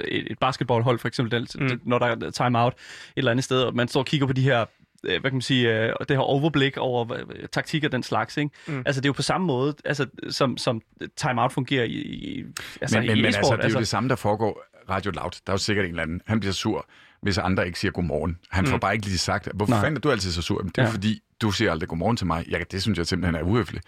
[0.04, 1.80] et, et basketballhold, for eksempel, mm.
[1.84, 2.78] når der er time-out et
[3.16, 4.64] eller andet sted, og man står og kigger på de her
[5.02, 8.36] hvad kan man sige, øh, det her overblik over øh, taktik og den slags.
[8.36, 8.50] Ikke?
[8.66, 8.82] Mm.
[8.86, 10.82] Altså, det er jo på samme måde, altså, som, som
[11.16, 12.44] timeout fungerer i, i,
[12.80, 13.24] altså, men, i men, e-sport.
[13.24, 15.30] Men altså, det er altså, jo det samme, der foregår Radio Loud.
[15.30, 16.86] Der er jo sikkert en eller anden, han bliver sur,
[17.22, 18.38] hvis andre ikke siger godmorgen.
[18.50, 18.70] Han mm.
[18.70, 19.80] får bare ikke lige sagt, hvorfor Nej.
[19.80, 20.62] fanden er du altid så sur?
[20.62, 20.88] Det er ja.
[20.88, 22.46] fordi, du siger aldrig godmorgen til mig.
[22.50, 23.84] Ja, det synes jeg simpelthen er uhøfligt.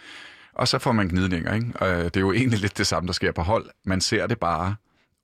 [0.52, 1.72] Og så får man gnidninger, ikke?
[1.74, 3.66] Og det er jo egentlig lidt det samme, der sker på hold.
[3.84, 4.74] Man ser det bare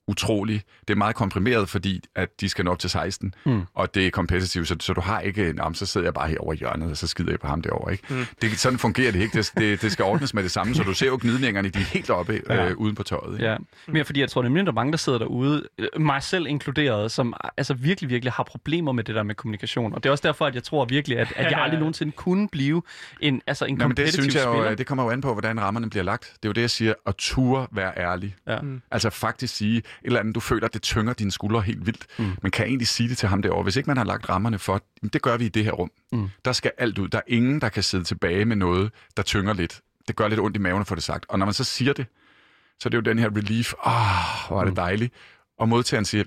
[0.09, 0.61] utrolig.
[0.87, 3.61] Det er meget komprimeret, fordi at de skal nå op til 16, mm.
[3.73, 6.37] og det er kompetitivt, så, så du har ikke, en, så sidder jeg bare her
[6.39, 7.91] over hjørnet, og så skider jeg på ham derovre.
[7.91, 8.03] Ikke?
[8.09, 8.25] Mm.
[8.41, 9.37] Det, sådan fungerer det ikke.
[9.37, 11.83] Det, det, det skal ordnes med det samme, så du ser jo gnidningerne, de er
[11.83, 12.69] helt oppe ja.
[12.69, 13.33] øh, uden på tøjet.
[13.33, 13.45] Ikke?
[13.45, 16.23] Ja, men fordi jeg tror nemlig, at der er mange, der sidder derude, øh, mig
[16.23, 19.93] selv inkluderet, som altså virkelig, virkelig har problemer med det der med kommunikation.
[19.93, 22.49] Og det er også derfor, at jeg tror virkelig, at, at jeg aldrig nogensinde kunne
[22.49, 22.81] blive
[23.19, 24.75] en, altså en kompetitiv det synes jeg jo, spiller.
[24.75, 26.23] Det kommer jo an på, hvordan rammerne bliver lagt.
[26.23, 28.35] Det er jo det, jeg siger, at ture være ærlig.
[28.47, 28.61] Ja.
[28.61, 28.81] Mm.
[28.91, 32.05] Altså faktisk sige, eller andet, du føler, at det tynger dine skuldre helt vildt.
[32.19, 32.31] Mm.
[32.41, 33.63] Man kan egentlig sige det til ham derovre.
[33.63, 34.81] Hvis ikke man har lagt rammerne for,
[35.13, 35.91] det gør vi i det her rum.
[36.11, 36.29] Mm.
[36.45, 37.07] Der skal alt ud.
[37.07, 39.81] Der er ingen, der kan sidde tilbage med noget, der tynger lidt.
[40.07, 41.25] Det gør lidt ondt i maven at få det sagt.
[41.29, 42.05] Og når man så siger det,
[42.79, 43.73] så er det jo den her relief.
[43.83, 44.75] Ah, oh, hvor er det mm.
[44.75, 45.13] dejligt.
[45.59, 46.23] Og modtageren siger,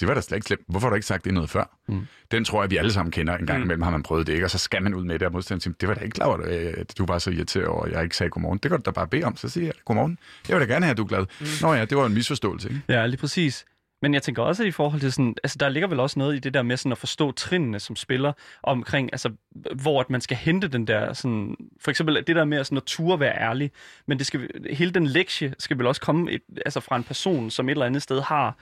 [0.00, 0.62] det var da slet ikke slemt.
[0.68, 1.76] Hvorfor har du ikke sagt det noget før?
[1.88, 2.06] Mm.
[2.30, 3.36] Den tror jeg, vi alle sammen kender.
[3.36, 3.64] En gang Mm.
[3.64, 4.46] imellem har man prøvet det, ikke?
[4.46, 6.26] Og så skal man ud med det, og modstanderen siger, det var da ikke klar
[6.26, 6.38] over,
[6.80, 8.58] at du var så irriteret over, at jeg ikke sagde godmorgen.
[8.62, 10.18] Det kan du da bare bede om, så siger jeg godmorgen.
[10.48, 11.26] Jeg vil da gerne have, at du er glad.
[11.40, 11.46] Mm.
[11.62, 12.82] Nå ja, det var en misforståelse, ikke?
[12.88, 13.64] Ja, lige præcis.
[14.02, 16.36] Men jeg tænker også at i forhold til sådan, altså der ligger vel også noget
[16.36, 18.32] i det der med sådan at forstå trinene som spiller
[18.62, 19.30] omkring, altså
[19.82, 22.82] hvor at man skal hente den der sådan, for eksempel det der med sådan at
[22.84, 23.70] ture være ærlig,
[24.06, 27.50] men det skal, hele den lektie skal vel også komme et, altså fra en person,
[27.50, 28.56] som et eller andet sted har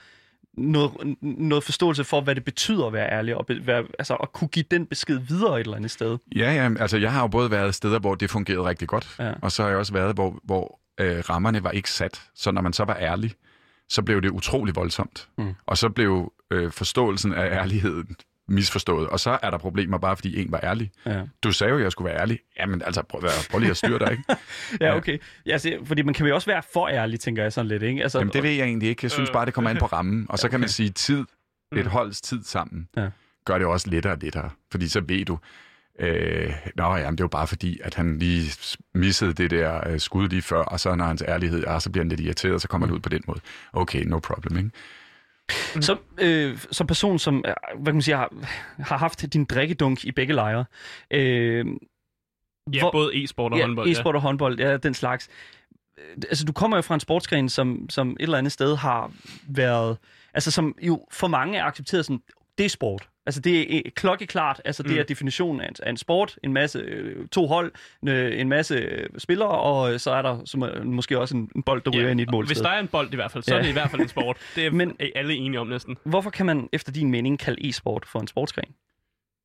[0.57, 0.91] noget,
[1.21, 4.47] noget forståelse for, hvad det betyder at være ærlig, og be, være, altså at kunne
[4.47, 6.17] give den besked videre et eller andet sted.
[6.35, 9.33] Ja, ja, altså jeg har jo både været steder, hvor det fungerede rigtig godt, Ja.
[9.41, 12.21] og så har jeg også været, hvor, hvor øh, rammerne var ikke sat.
[12.35, 13.33] Så når man så var ærlig,
[13.89, 15.27] så blev det utrolig voldsomt.
[15.37, 15.53] Mm.
[15.65, 18.15] Og så blev øh, forståelsen af ærligheden
[18.47, 19.07] misforstået.
[19.09, 20.91] Og så er der problemer bare, fordi en var ærlig.
[21.05, 21.21] Ja.
[21.43, 22.39] Du sagde jo, at jeg skulle være ærlig.
[22.59, 24.23] Jamen altså, prøv, prøv lige at styre dig, ikke?
[24.81, 25.17] Ja, okay.
[25.45, 28.03] Ja, altså, fordi man kan jo også være for ærlig, tænker jeg sådan lidt, ikke?
[28.03, 28.99] Altså, Jamen det ved jeg egentlig ikke.
[29.03, 30.25] Jeg synes bare, det kommer an på rammen.
[30.29, 30.71] Og så kan man Okay.
[30.71, 31.19] sige tid,
[31.75, 31.91] et Mm.
[31.91, 33.09] holds tid sammen, Ja.
[33.45, 34.49] gør det også lettere og lettere.
[34.71, 35.37] Fordi så ved du,
[35.99, 38.51] øh, nå ja, men det er jo bare fordi, at han lige
[38.93, 42.03] missede det der øh, skud lige før, og så når hans ærlighed er, så bliver
[42.03, 42.91] han lidt irriteret, og så kommer mm.
[42.91, 43.39] det ud på den måde.
[43.73, 44.69] Okay, no problem, ikke?
[45.81, 48.33] Som, øh, som person, som øh, hvad kan man sige, har,
[48.79, 50.65] har haft din drikkedunk i begge lejre,
[51.11, 51.65] øh,
[52.73, 53.89] Ja, Hvor- både e-sport og ja, håndbold.
[53.89, 55.29] e-sport og håndbold, ja, den slags.
[55.97, 59.11] Øh, Altså, du kommer jo fra en sportsgren, som, som et eller andet sted har
[59.49, 59.97] været...
[60.33, 62.21] Altså, som jo for mange er accepteret som,
[62.57, 63.09] det er sport.
[63.27, 64.61] Altså, det er øh, klokkeklart.
[64.65, 64.97] Altså, det Mm.
[64.97, 66.35] er definitionen af en, af en sport.
[66.43, 67.71] En masse, øh, to hold,
[68.07, 71.91] øh, en masse spillere, og så er der som, måske også en, en bold, der
[71.91, 72.55] ryger ind i et målsted.
[72.55, 73.57] Hvis der er en bold i hvert fald, så Ja.
[73.57, 74.37] er det i hvert fald en sport.
[74.55, 75.97] Det er Men- alle enige om næsten.
[76.05, 78.69] Hvorfor kan man efter din mening kalde e-sport for en sportsgren?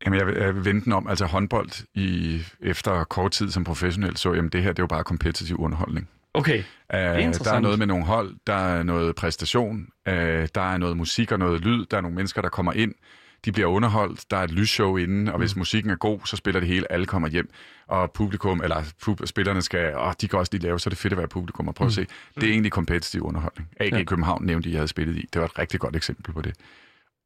[0.05, 1.09] Jamen, jeg vil, jeg vil vente den om.
[1.09, 4.87] Altså håndbold i, efter kort tid som professionel, så jamen, det her det er jo
[4.87, 6.09] bare kompetitiv underholdning.
[6.35, 6.59] Okay.
[6.59, 6.65] Uh,
[6.95, 10.13] der er noget med nogle hold, der er noget præstation, uh,
[10.55, 12.95] der er noget musik og noget lyd, der er nogle mennesker, der kommer ind,
[13.45, 16.61] de bliver underholdt, der er et lysshow inde, og hvis musikken er god, så spiller
[16.61, 17.51] det hele, alle kommer hjem,
[17.87, 20.99] og publikum, eller pub- spillerne skal, åh, de kan også lige lave, så er det
[20.99, 22.07] fedt at være publikum, og prøve at se.
[22.35, 23.69] Det er egentlig kompetitiv underholdning.
[23.81, 24.05] AG Ja.
[24.05, 25.29] København nævnte, I havde spillet i.
[25.33, 26.55] Det var et rigtig godt eksempel på det.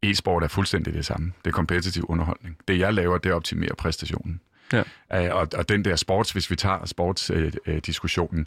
[0.03, 1.33] E-sport er fuldstændig det samme.
[1.45, 2.57] Det er kompetitiv underholdning.
[2.69, 4.41] Det jeg laver, det er at optimere præstationen.
[4.73, 4.81] Ja.
[5.31, 8.47] Uh, og, og den der sports, hvis vi tager sportsdiskussionen, uh, diskussionen,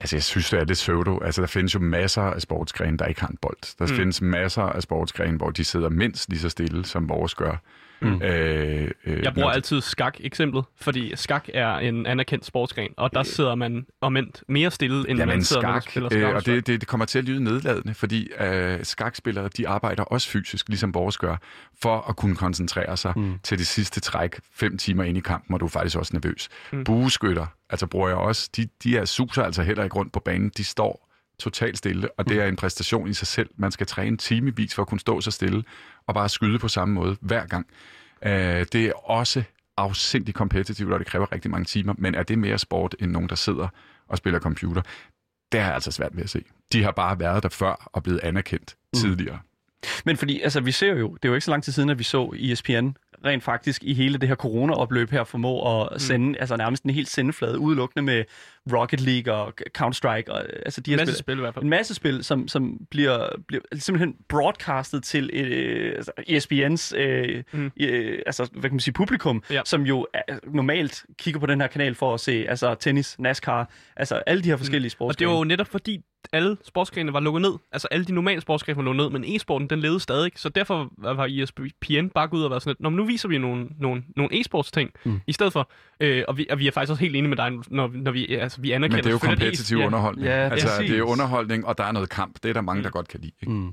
[0.00, 1.18] Altså, jeg synes, det er lidt pseudo.
[1.24, 3.76] Altså, der findes jo masser af sportsgrene, der ikke har en bold.
[3.78, 3.96] Der Mm.
[3.96, 7.56] findes masser af sportsgrene, hvor de sidder mindst lige så stille, som vores gør.
[8.02, 8.22] Mm.
[8.22, 13.22] Øh, øh, Jeg bruger når altid skak-eksemplet, fordi skak er en anerkendt sportsgren, og der
[13.22, 16.34] sidder man omvendt mere stille, end man sidder, når man skak, spiller øh, skak.
[16.34, 20.28] og det, det, det kommer til at lyde nedladende, fordi øh, skakspillere, de arbejder også
[20.28, 21.36] fysisk, ligesom vores gør,
[21.82, 23.22] for at kunne koncentrere sig Mm.
[23.22, 23.38] mm.
[23.42, 26.48] til det sidste træk, fem timer ind i kampen, og du er faktisk også nervøs.
[26.72, 26.78] Mm.
[26.78, 26.84] Mm.
[26.84, 30.50] Bueskytter, altså bruger jeg også, de, de er suser altså heller ikke rundt på banen,
[30.56, 31.06] de står
[31.38, 33.48] totalt stille, og det er en præstation i sig selv.
[33.56, 35.62] Man skal træne timevis for at kunne stå så stille,
[36.10, 37.66] og bare skyde på samme måde hver gang.
[38.22, 39.42] Øh, det er også
[39.76, 43.28] afsindig kompetitivt, og det kræver rigtig mange timer, men er det mere sport end nogen,
[43.28, 43.68] der sidder
[44.08, 44.82] og spiller computer?
[45.52, 46.42] Det er jeg altså svært ved at se.
[46.72, 49.00] De har bare været der før og blevet anerkendt Mm.
[49.00, 49.38] tidligere.
[50.04, 51.98] Men fordi, altså, vi ser jo, det er jo ikke så lang tid siden, at
[51.98, 52.88] vi så ESPN
[53.24, 56.34] rent faktisk i hele det her corona-opløb her formå at sende, mm.
[56.40, 58.24] altså nærmest en helt sendeflade, udelukkende med
[58.72, 61.64] Rocket League og Counter-Strike, og altså de En her masse spil, spil i hvert fald.
[61.64, 67.60] en masse spil, som, som bliver, bliver simpelthen broadcastet til øh, altså ESPN's øh, Mm.
[67.60, 67.70] mm.
[67.80, 69.60] øh, altså, hvad kan man sige, publikum, Ja.
[69.64, 73.70] som jo er, normalt kigger på den her kanal for at se altså, tennis, NASCAR,
[73.96, 75.28] altså alle de her forskellige Og sportsgrene.
[75.28, 76.00] det var jo netop fordi,
[76.32, 77.52] alle sportsgrene var lukket ned.
[77.72, 80.32] Altså alle de normale sportsgrene var lukket ned, men e-sporten den levede stadig.
[80.36, 83.28] Så derfor var ESPN bare gået ud og været sådan lidt, Nå, men nu viser
[83.28, 85.20] vi nogle, nogle, nogle e-sports ting Mm.
[85.26, 85.70] i stedet for.
[86.00, 88.34] Øh, og, vi, og vi er faktisk også helt enige med dig, når, når vi,
[88.36, 90.26] altså, vi anerkender Men det er jo kompetitiv e- underholdning.
[90.26, 90.90] Ja, altså, præcis.
[90.90, 92.34] det er underholdning, og der er noget kamp.
[92.42, 92.82] Det er der mange, Mm.
[92.82, 93.32] der godt kan lide.
[93.42, 93.52] Ikke?
[93.52, 93.72] Mm.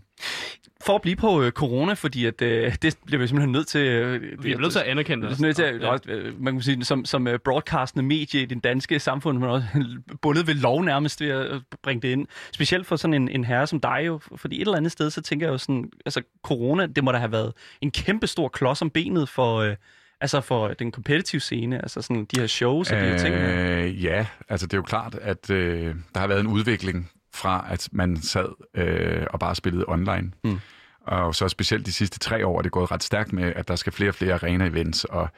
[0.85, 3.81] For at blive på øh, corona, fordi at, øh, det bliver vi simpelthen nødt til...
[3.81, 5.31] Øh, Vi er nødt til at anerkende det.
[5.31, 5.39] det.
[5.43, 5.87] er nødt til at, Ja.
[5.87, 9.49] også, øh, man kan sige, som, som øh, broadcastende medie i den danske samfund, men
[9.49, 9.67] også
[10.21, 12.27] bundet ved lov nærmest ved at bringe det ind.
[12.53, 15.21] Specielt for sådan en, en herre som dig jo, fordi et eller andet sted, så
[15.21, 18.81] tænker jeg jo sådan, altså corona, det må da have været en kæmpe stor klods
[18.81, 19.75] om benet for, øh,
[20.21, 23.35] altså for den competitive scene, altså sådan de her shows og de her ting.
[23.35, 23.77] her.
[23.77, 27.65] Øh, ja, altså det er jo klart, at øh, der har været en udvikling fra,
[27.69, 30.31] at man sad øh, og bare spillede online.
[30.43, 30.59] Mm.
[31.07, 33.75] Og så specielt de sidste tre år er det gået ret stærkt med, at der
[33.75, 35.29] skal flere og flere arena-events, og,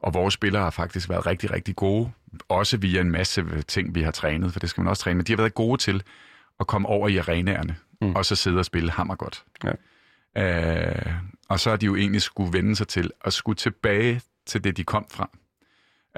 [0.00, 2.10] og vores spillere har faktisk været rigtig, rigtig gode.
[2.48, 5.16] Også via en masse ting, vi har trænet, for det skal man også træne.
[5.16, 6.02] Men de har været gode til
[6.60, 8.14] at komme over i arenaerne, Mm.
[8.16, 9.44] og så sidde og spille hammer godt.
[9.64, 9.72] Ja.
[10.36, 11.12] Øh,
[11.48, 14.76] og så har de jo egentlig skulle vende sig til at skulle tilbage til det,
[14.76, 15.30] de kom fra.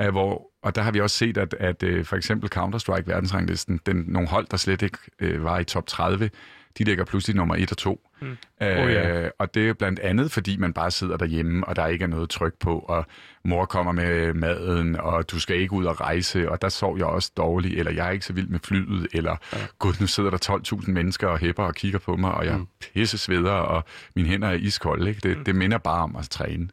[0.00, 3.80] Øh, hvor og der har vi også set, at, at øh, for eksempel Counter-Strike verdensranglisten,
[3.86, 6.30] den, nogle hold, der slet ikke øh, var i top 30,
[6.78, 8.00] de ligger pludselig nummer 1 og 2.
[8.20, 8.36] Mm.
[8.62, 9.28] Øh, Oh, ja.
[9.38, 12.30] Og det er blandt andet, fordi man bare sidder derhjemme, og der ikke er noget
[12.30, 13.06] tryk på, og
[13.44, 17.06] mor kommer med maden, og du skal ikke ud og rejse, og der sov jeg
[17.06, 19.58] også dårligt, eller jeg er ikke så vild med flyet, eller ja.
[19.78, 22.66] gud, nu sidder der 12.000 mennesker og hæpper og kigger på mig, og jeg mm.
[22.94, 25.08] pisse sveder, og mine hænder er iskolde.
[25.08, 25.20] Ikke?
[25.28, 25.44] Det, mm.
[25.44, 26.68] det minder bare om at træne.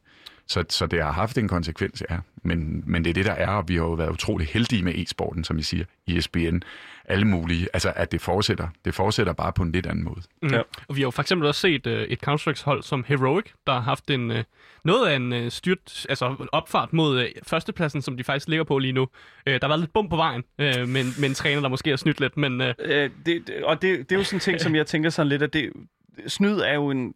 [0.47, 2.17] Så, så det har haft en konsekvens, ja.
[2.43, 4.93] Men, men det er det, der er, og vi har jo været utrolig heldige med
[4.95, 6.59] e-sporten, som I siger, ESPN,
[7.05, 7.67] alle mulige.
[7.73, 8.67] Altså, at det fortsætter.
[8.85, 10.21] Det fortsætter bare på en lidt anden måde.
[10.41, 10.49] Mm.
[10.49, 10.61] Ja.
[10.87, 13.73] Og vi har jo for eksempel også set øh, et Counter-Strike hold som Heroic, der
[13.73, 14.43] har haft en øh,
[14.83, 18.77] noget af en øh, styrt, altså opfart mod øh, førstepladsen, som de faktisk ligger på
[18.77, 19.07] lige nu.
[19.47, 21.89] Øh, der har været lidt bum på vejen, øh, men, men en træner, der måske
[21.89, 24.41] har snydt lidt, men øh, Øh, det, det, og det, det er jo sådan en
[24.41, 25.71] ting, som jeg tænker sådan lidt, at det,
[26.27, 27.13] snyd er jo en...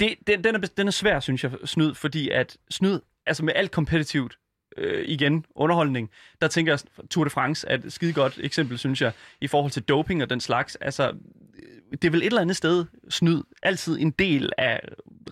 [0.00, 3.52] Det, den, den, er, den er svær, synes jeg, snyd, fordi at snyd, altså med
[3.56, 4.38] alt kompetitivt,
[4.76, 6.10] øh, igen, underholdning,
[6.42, 9.72] der tænker jeg, Tour de France er et skide godt eksempel, synes jeg, i forhold
[9.72, 10.74] til doping og den slags.
[10.76, 14.80] Altså, øh, det er vel et eller andet sted snyd, altid en del af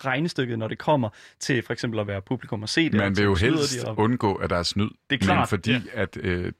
[0.04, 1.08] regnestykket, når det kommer
[1.40, 2.94] til for eksempel at være publikum og se det.
[2.94, 4.88] Man vil jo helst de, og- undgå, at der er snyd.
[5.10, 5.80] Det er klart, Men fordi ja.
[5.92, 6.52] at øh,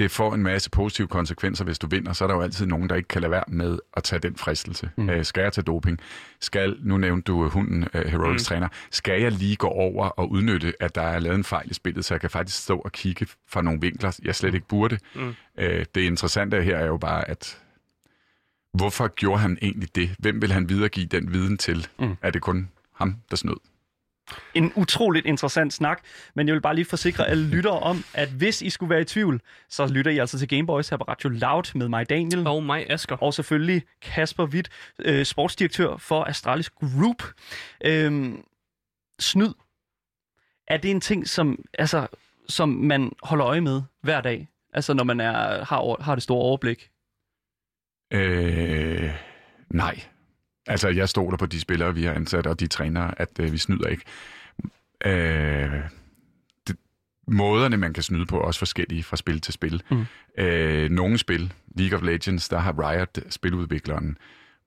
[0.00, 2.88] det får en masse positive konsekvenser, hvis du vinder, så er der jo altid nogen,
[2.88, 4.90] der ikke kan lade være med at tage den fristelse.
[4.96, 5.10] Mm.
[5.10, 5.98] Øh, skal jeg tage doping?
[6.40, 8.44] Skal, nu nævnte du øh, hunden, øh, Heroics mm.
[8.44, 11.74] træner, skal jeg lige gå over og udnytte, at der er lavet en fejl i
[11.74, 14.98] spillet, så jeg kan faktisk stå og kigge fra nogle vinkler, jeg slet ikke burde?
[15.14, 15.34] Mm.
[15.58, 17.58] Øh, det interessante her er jo bare, at
[18.74, 20.10] hvorfor gjorde han egentlig det?
[20.18, 21.88] Hvem vil han videregive den viden til?
[21.98, 22.06] Mm.
[22.06, 22.16] Mm.
[22.22, 23.56] Er det kun ham, der snød?
[24.54, 26.00] En utroligt interessant snak,
[26.34, 29.04] men jeg vil bare lige forsikre alle lyttere om, at hvis I skulle være i
[29.04, 32.46] tvivl, så lytter I altså til Gameboys her på Radio Loud med mig, Daniel.
[32.46, 33.16] og mig, Asger.
[33.16, 37.22] og selvfølgelig Kasper Witt, øh, sportsdirektør for Astralis Group.
[37.84, 38.44] Øhm,
[39.18, 39.52] snyd.
[40.68, 42.06] Er det en ting, som, altså,
[42.48, 44.48] som man holder øje med hver dag?
[44.72, 46.90] Altså når man er, har, har det store overblik?
[48.12, 49.14] Øh,
[49.70, 50.00] nej.
[50.70, 53.58] Altså, jeg stoler på de spillere, vi har ansat, og de trænere, at øh, vi
[53.58, 54.04] snyder ikke.
[55.04, 55.80] Øh,
[56.68, 56.76] det,
[57.28, 59.82] måderne, man kan snyde på, er også forskellige fra spil til spil.
[59.90, 60.06] Mm.
[60.38, 64.18] Øh, nogle spil, League of Legends, der har Riot, spiludvikleren,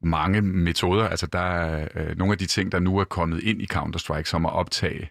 [0.03, 1.07] mange metoder.
[1.07, 4.23] Altså, der er øh, nogle af de ting, der nu er kommet ind i Counter-Strike,
[4.23, 5.09] som at optage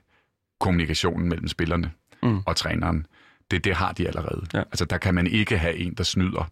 [0.61, 1.90] kommunikationen mellem spillerne
[2.24, 2.40] Mm.
[2.46, 3.07] og træneren.
[3.50, 4.46] Det, det har de allerede.
[4.55, 4.59] Ja.
[4.59, 6.50] Altså, der kan man ikke have en, der snyder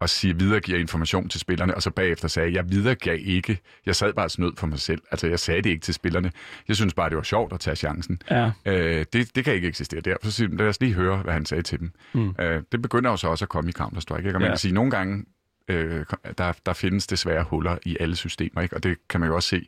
[0.00, 4.12] og siger, videregiver information til spillerne, og så bagefter sagde, jeg videregav ikke, jeg sad
[4.12, 5.02] bare snød for mig selv.
[5.10, 6.32] Altså, jeg sagde det ikke til spillerne.
[6.68, 8.22] Jeg synes bare, det var sjovt at tage chancen.
[8.30, 8.50] Ja.
[8.66, 10.16] Øh, det, det kan ikke eksistere der.
[10.22, 11.92] Så siger, lad os lige høre, hvad han sagde til dem.
[12.14, 12.34] Mm.
[12.40, 14.16] Øh, det begynder jo så også at komme i Counter-Strike.
[14.18, 14.28] Ikke?
[14.34, 14.48] Og man Ja.
[14.48, 15.24] kan sige, nogle gange,
[15.68, 16.04] øh,
[16.38, 18.76] der, der findes desværre huller i alle systemer, ikke?
[18.76, 19.66] og det kan man jo også se.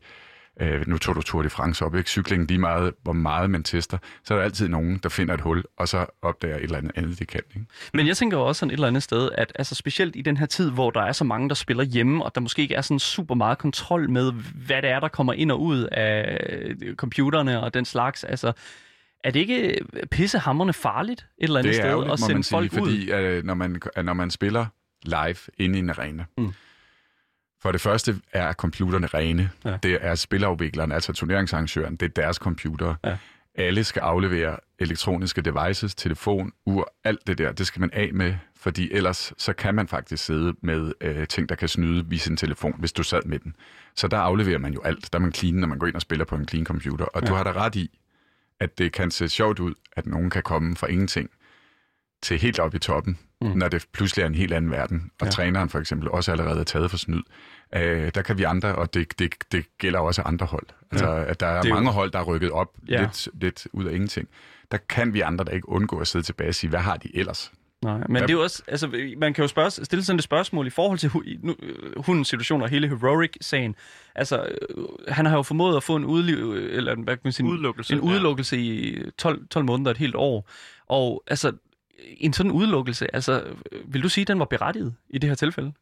[0.60, 2.10] Øh, nu tog du Tour de France op, ikke?
[2.10, 5.40] Cyklingen lige meget, hvor meget man tester, så er der altid nogen, der finder et
[5.40, 7.40] hul, og så opdager et eller andet andet, de kan.
[7.54, 7.66] Ikke?
[7.94, 10.46] Men jeg tænker også sådan et eller andet sted, at altså specielt i den her
[10.46, 12.98] tid, hvor der er så mange, der spiller hjemme, og der måske ikke er sådan
[12.98, 14.32] super meget kontrol med,
[14.66, 18.52] hvad det er, der kommer ind og ud af øh, computerne og den slags, altså
[19.24, 19.78] er det ikke
[20.10, 22.78] pissehammerende farligt et eller andet Det sted er at sende sige, folk ud?
[22.78, 24.66] fordi øh, når, man, når man spiller
[25.02, 26.52] live inde i en arena, Mm.
[27.62, 29.50] For det første er computerne rene.
[29.64, 29.76] Ja.
[29.82, 32.94] Det er spilafvikleren, altså turneringsarrangøren, det er deres computer.
[33.04, 33.16] Ja.
[33.54, 38.34] Alle skal aflevere elektroniske devices, telefon, ur, alt det der, det skal man af med,
[38.56, 42.36] fordi ellers så kan man faktisk sidde med øh, ting, der kan snyde via sin
[42.36, 43.56] telefon, hvis du sad med den.
[43.96, 45.12] Så der afleverer man jo alt.
[45.12, 47.04] Der er man clean, når man går ind og spiller på en clean computer.
[47.04, 47.28] Og ja.
[47.28, 47.98] du har da ret i,
[48.60, 51.30] at det kan se sjovt ud, at nogen kan komme fra ingenting
[52.22, 53.48] til helt op i toppen, Mm.
[53.59, 55.31] når det pludselig er en helt anden verden, og Ja.
[55.31, 57.22] træneren for eksempel også allerede er taget for snyd.
[57.76, 60.66] Øh, der kan vi andre, og det, det, det gælder også andre hold.
[60.90, 61.24] Altså, Ja.
[61.24, 63.00] at der er Det er jo- mange hold, der er rykket op Ja.
[63.00, 64.29] lidt, lidt ud af ingenting.
[64.70, 67.16] Der kan vi andre, der ikke undgå at sidde tilbage og sige, hvad har de
[67.16, 67.53] ellers?
[67.85, 70.66] Nej, men det er jo også, altså, man kan jo spørge, stille sådan et spørgsmål
[70.66, 73.74] i forhold til hu, nu, øh, hundens situation og hele Heroic-sagen.
[74.14, 74.44] Altså,
[74.76, 77.53] øh, han har jo formået at få en, udliv, eller hvad kan man sige, en-
[77.53, 78.05] Udelukkelse, en ja.
[78.11, 80.48] udelukkelse i 12, 12 måneder, et helt år.
[80.87, 81.53] Og altså,
[82.16, 85.34] en sådan udelukkelse, altså, øh, vil du sige, at den var berettiget i det her
[85.34, 85.72] tilfælde?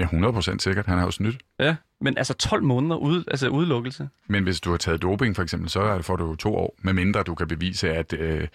[0.00, 0.86] Ja, 100% sikkert.
[0.86, 1.36] Han har jo snydt.
[1.58, 4.08] Ja, men altså 12 måneder ude, altså udelukkelse.
[4.28, 6.76] Men hvis du har taget doping for eksempel, så er det- får du to år,
[6.82, 8.48] medmindre du kan bevise, at, øh,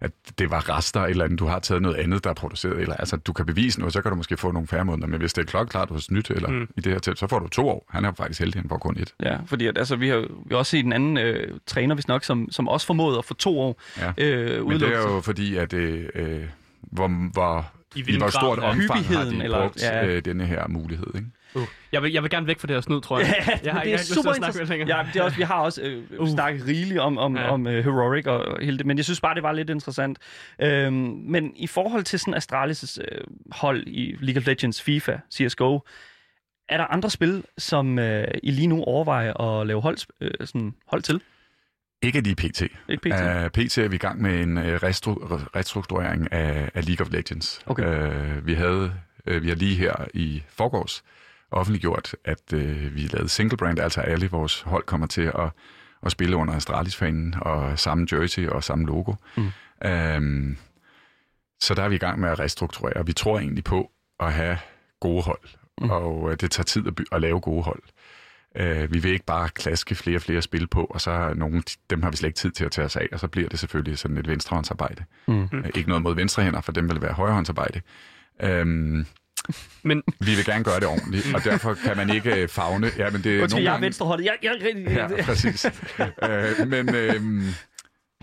[0.00, 2.80] at det var rester eller andet, du har taget noget andet, der er produceret.
[2.80, 5.08] Eller, altså, du kan bevise noget, så kan du måske få nogle færre måneder.
[5.08, 6.68] Men hvis det er klokklart, du har snydt, eller Mm.
[6.76, 7.86] i det her til, så får du to år.
[7.90, 9.14] Han er faktisk heldig, han får kun et.
[9.22, 12.08] Ja, fordi at, altså, vi har, vi har også set en anden øh, træner, hvis
[12.08, 14.12] nok, som, som også formåede at få to år Ja.
[14.18, 16.40] øh, Men det er jo fordi, at øh, øh,
[16.80, 20.06] hvor, hvor I i hvor stort omfang har de eller- brugt ja.
[20.06, 21.06] øh, denne her mulighed.
[21.14, 21.26] Ikke?
[21.54, 21.62] Uh.
[21.92, 23.34] Jeg, vil, jeg vil gerne væk fra det her snyd, tror jeg.
[23.64, 24.88] jeg har, det er ikke super interessant.
[24.88, 26.28] Ja, det er også, vi har også øh, Uh.
[26.28, 27.42] snakket rigeligt om, om, Ja.
[27.42, 27.50] ja.
[27.50, 30.18] om uh, Heroic og, og hele det, men jeg synes bare, det var lidt interessant.
[30.62, 30.94] Øhm,
[31.26, 33.20] men i forhold til sådan Astralis' øh,
[33.52, 35.78] hold i League of Legends, FIFA, CSGO,
[36.68, 40.74] er der andre spil, som øh, I lige nu overvejer at lave hold, øh, sådan,
[40.86, 41.20] hold til?
[42.02, 42.62] Ikke lige PT.
[42.62, 43.06] Ikke PT?
[43.06, 47.12] Uh, PT er vi i gang med en uh, restru- restrukturering af, af League of
[47.12, 47.60] Legends.
[47.66, 48.08] Okay.
[48.38, 48.92] Uh, vi havde
[49.30, 51.02] uh, vi har lige her i forgårs
[51.50, 52.60] offentliggjort, at uh,
[52.94, 55.50] vi lavede single brand, altså alle vores hold kommer til at,
[56.02, 59.14] at spille under Astralis-fanen og samme jersey og samme logo.
[59.36, 59.50] Mm.
[60.16, 60.56] Um,
[61.60, 63.06] så der er vi i gang med at restrukturere.
[63.06, 64.58] Vi tror egentlig på at have
[65.00, 65.40] gode hold,
[65.82, 65.90] Mm.
[65.90, 67.82] og uh, det tager tid at, by- at lave gode hold.
[68.60, 71.62] Uh, vi vil ikke bare klaske flere og flere spil på, og så er nogle,
[71.90, 73.58] dem har vi slet ikke tid til at tage os af, og så bliver det
[73.58, 75.04] selvfølgelig sådan et venstrehåndsarbejde.
[75.28, 75.42] Mm.
[75.42, 77.80] Uh, ikke noget mod venstrehænder, for dem vil det være højrehåndsarbejde.
[78.62, 79.06] Um,
[79.82, 82.90] Men vi vil gerne gøre det ordentligt, og derfor kan man ikke øh, fagne.
[82.98, 83.84] Ja, men det er Undskyld, nogle jeg er gange...
[83.84, 84.24] venstrehåndet.
[84.24, 85.64] Jeg, jeg, jeg, Ja, præcis.
[86.22, 87.14] øh, men øh,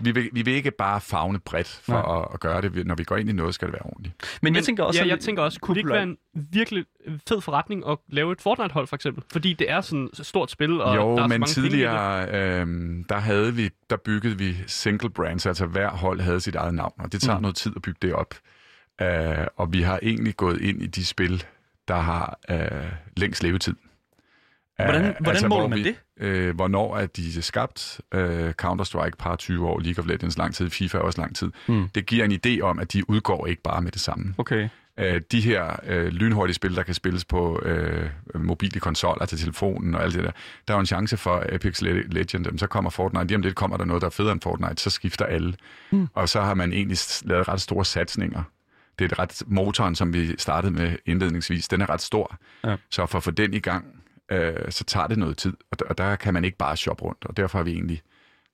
[0.02, 2.18] vi, vil, vi vil ikke bare fagne bredt for Nej.
[2.18, 2.86] at, at gøre det.
[2.86, 4.38] Når vi går ind i noget, skal det være ordentligt.
[4.42, 5.02] men jeg tænker også...
[5.02, 6.84] ja, jeg tænker også, kunne det ikke være en virkelig
[7.28, 9.24] fed forretning at lave et Fortnite-hold, for eksempel?
[9.32, 11.60] Fordi det er sådan et stort spil, og jo, der er så men mange penge
[11.60, 11.70] i det.
[11.70, 12.66] tidligere, øh,
[13.08, 16.92] der havde vi, der byggede vi single brands, altså hver hold havde sit eget navn,
[16.98, 17.42] og det tager mm.
[17.42, 18.34] noget tid at bygge det op.
[19.02, 21.44] Øh, og vi har egentlig gået ind i de spil,
[21.88, 23.74] der har øh, længst levetid.
[24.76, 25.96] Hvordan, Øh, hvordan måler man vi- det?
[26.20, 28.00] øh, hvornår er de skabt.
[28.14, 31.50] Øh, Counter-Strike par 20 år, League of Legends lang tid, FIFA også lang tid.
[31.68, 31.88] Mm.
[31.88, 34.34] Det giver en idé om, at de udgår ikke bare med det samme.
[34.38, 34.68] Okay.
[34.98, 39.94] Øh, de her øh, lynhurtige spil, der kan spilles på øh, mobile konsoller til telefonen
[39.94, 40.30] og alt det der,
[40.68, 43.42] der er jo en chance for Apex Le- Legend, jamen, så kommer Fortnite, lige om
[43.42, 45.54] lidt kommer der noget, der er federe end Fortnite, så skifter alle.
[45.90, 46.08] Mm.
[46.14, 48.42] Og så har man egentlig lavet ret store satsninger.
[48.98, 52.36] Det er et ret, motoren, som vi startede med indledningsvis, den er ret stor.
[52.64, 52.76] Ja.
[52.90, 55.84] Så for at få den i gang, øh, så tager det noget tid, og der,
[55.84, 58.02] og der kan man ikke bare shoppe rundt, og derfor har vi egentlig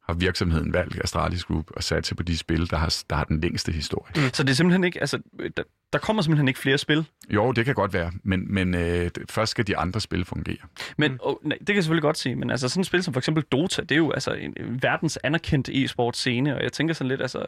[0.09, 3.25] har virksomheden valgt Astralis Group og sat sig på de spil, der har, der har
[3.25, 4.31] den længste historie.
[4.33, 5.01] Så det er simpelthen ikke...
[5.01, 5.19] Altså,
[5.57, 7.07] der, der kommer simpelthen ikke flere spil.
[7.31, 10.57] Jo, det kan godt være, men, men øh, først skal de andre spil fungere.
[10.99, 11.15] Men Mm.
[11.15, 11.21] mm.
[11.23, 13.21] oh, nej, det kan jeg selvfølgelig godt sige, men altså sådan et spil som for
[13.21, 16.95] eksempel Dota, det er jo altså en, en verdens anerkendte e-sport scene, og jeg tænker
[16.95, 17.45] sådan lidt, altså...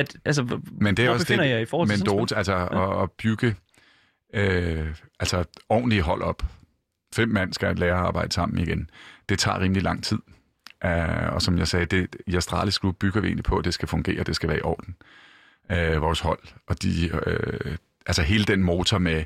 [0.00, 2.96] At, altså, Men det er også det, jeg i forhold til men Dota, altså ja.
[2.96, 3.54] at, at bygge
[4.34, 6.42] øh, altså ordentlige hold op.
[7.14, 8.90] Fem mand skal lære at arbejde sammen igen.
[9.28, 10.18] Det tager rimelig lang tid.
[10.84, 13.74] Uh, og som jeg sagde, det, i Astralis Group bygger vi egentlig på, at det
[13.74, 14.96] skal fungere, det skal være i orden.
[15.70, 16.38] Uh, vores hold.
[16.66, 17.74] Og de, uh,
[18.06, 19.24] altså hele den motor med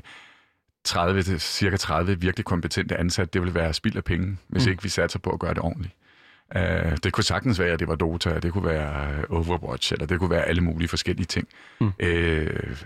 [0.83, 4.71] 30, til cirka 30 virkelig kompetente ansatte, det vil være spild af penge, hvis mm.
[4.71, 5.93] ikke vi satser på at gøre det ordentligt.
[6.55, 6.61] Uh,
[7.03, 10.19] det kunne sagtens være, at det var Dota, det kunne være øh, Overwatch, eller det
[10.19, 11.47] kunne være alle mulige forskellige ting.
[11.81, 11.87] Mm.
[11.87, 12.77] Uh,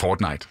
[0.00, 0.48] Fortnite.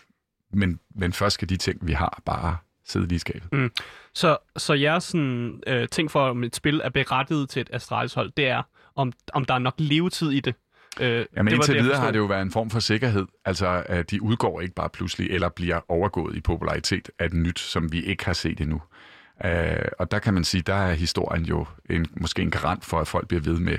[0.53, 3.71] Men, men først skal de ting, vi har, bare sidde lige i skabet.
[4.13, 8.31] Så, så jeres sådan, øh, ting for, om et spil er berettiget til et Astralis-hold,
[8.37, 8.63] det er,
[8.95, 10.55] om, om der er nok levetid i det.
[10.99, 13.25] Øh, Jamen det indtil jeg videre har det jo været en form for sikkerhed.
[13.45, 17.59] Altså, at de udgår ikke bare pludselig, eller bliver overgået i popularitet af et nyt,
[17.59, 18.81] som vi ikke har set endnu.
[19.45, 22.99] Uh, og der kan man sige, der er historien jo en, måske en garant for,
[22.99, 23.77] at folk bliver ved med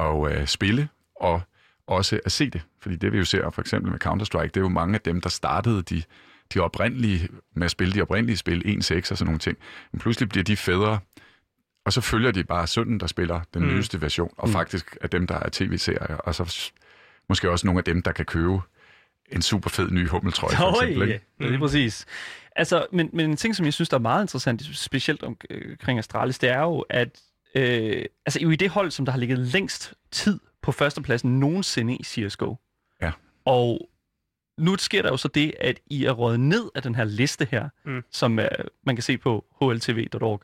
[0.00, 1.40] at uh, spille, og
[1.86, 2.62] også at se det.
[2.80, 5.20] Fordi det vi jo ser for eksempel med Counter-Strike, det er jo mange af dem,
[5.20, 6.02] der startede de,
[6.54, 8.70] de oprindelige, med at spille de oprindelige spil, 1.6
[9.10, 9.58] og sådan nogle ting.
[9.92, 10.98] Men pludselig bliver de fædre,
[11.84, 13.68] og så følger de bare sønnen, der spiller den Mm.
[13.68, 14.52] nyeste version, og Mm.
[14.52, 16.70] faktisk er dem, der er tv-serier, og så
[17.28, 18.60] måske også nogle af dem, der kan købe
[19.32, 21.08] en super fed ny hummeltrøje, for eksempel.
[21.08, 21.26] ja, Ikke?
[21.38, 22.06] det er lige præcis.
[22.56, 25.70] Altså, men, men en ting, som jeg synes, der er meget interessant, specielt om, øh,
[25.70, 27.20] omkring Astralis, det er jo, at
[27.54, 31.40] øh, altså, I jo i det hold, som der har ligget længst tid på førstepladsen
[31.40, 32.54] nogensinde i CSGO.
[33.02, 33.10] Ja.
[33.44, 33.88] Og
[34.58, 37.48] nu sker der jo så det, at I er røget ned af den her liste
[37.50, 37.92] her, Mm.
[37.92, 38.02] mm.
[38.10, 38.44] som uh,
[38.86, 40.42] man kan se på hltv.org,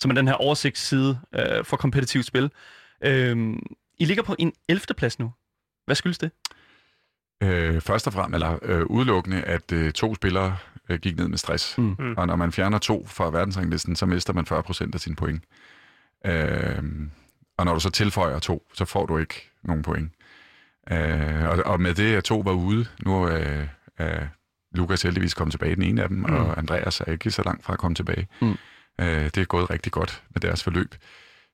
[0.00, 2.44] som er den her oversigtsside uh, for kompetitivt spil.
[3.06, 3.10] Uh,
[3.98, 4.80] I ligger på en 11.
[4.96, 5.32] plads nu.
[5.86, 6.30] Hvad skyldes det?
[7.42, 10.56] Øh, først og fremmest, eller øh, udelukkende, at øh, to spillere
[10.88, 11.78] øh, gik ned med stress.
[11.78, 11.96] Mm.
[11.98, 12.14] Mm.
[12.16, 15.44] Og når man fjerner to fra verdensranglisten, så mister man 40 procent af sine point.
[16.26, 16.82] Øh,
[17.56, 20.12] og når du så tilføjer to, så får du ikke nogen point.
[20.92, 23.66] Øh, og, og med det, at to var ude, nu øh,
[23.98, 24.26] er
[24.74, 26.24] Lukas heldigvis kommet tilbage, den ene af dem, mm.
[26.24, 28.28] og Andreas er ikke så langt fra at komme tilbage.
[28.40, 28.56] Mm.
[29.00, 30.94] Øh, det er gået rigtig godt med deres forløb.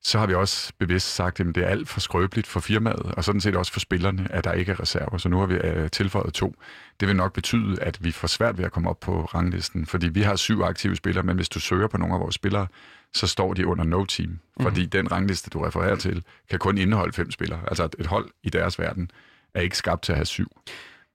[0.03, 3.25] Så har vi også bevidst sagt, at det er alt for skrøbeligt for firmaet, og
[3.25, 5.19] sådan set også for spillerne, at der ikke er reserver.
[5.19, 6.55] Så nu har vi øh, tilføjet to.
[7.01, 10.09] Det vil nok betyde, at vi får svært ved at komme op på ranglisten, fordi
[10.09, 12.67] vi har syv aktive spillere, men hvis du søger på nogle af vores spillere,
[13.15, 14.39] så står de under no team.
[14.61, 14.91] Fordi mm.
[14.91, 17.61] den rangliste, du refererer til, kan kun indeholde fem spillere.
[17.69, 19.11] Altså et hold i deres verden
[19.55, 20.61] er ikke skabt til at have syv.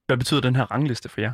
[0.06, 1.32] Hvad betyder den her rangliste for jer?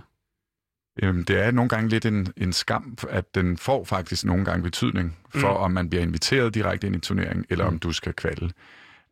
[1.03, 4.63] Øhm, det er nogle gange lidt en, en skam, at den får faktisk nogle gange
[4.63, 5.63] betydning for, mm.
[5.63, 7.75] om man bliver inviteret direkte ind i turneringen, eller mm.
[7.75, 8.51] om du skal kvalde.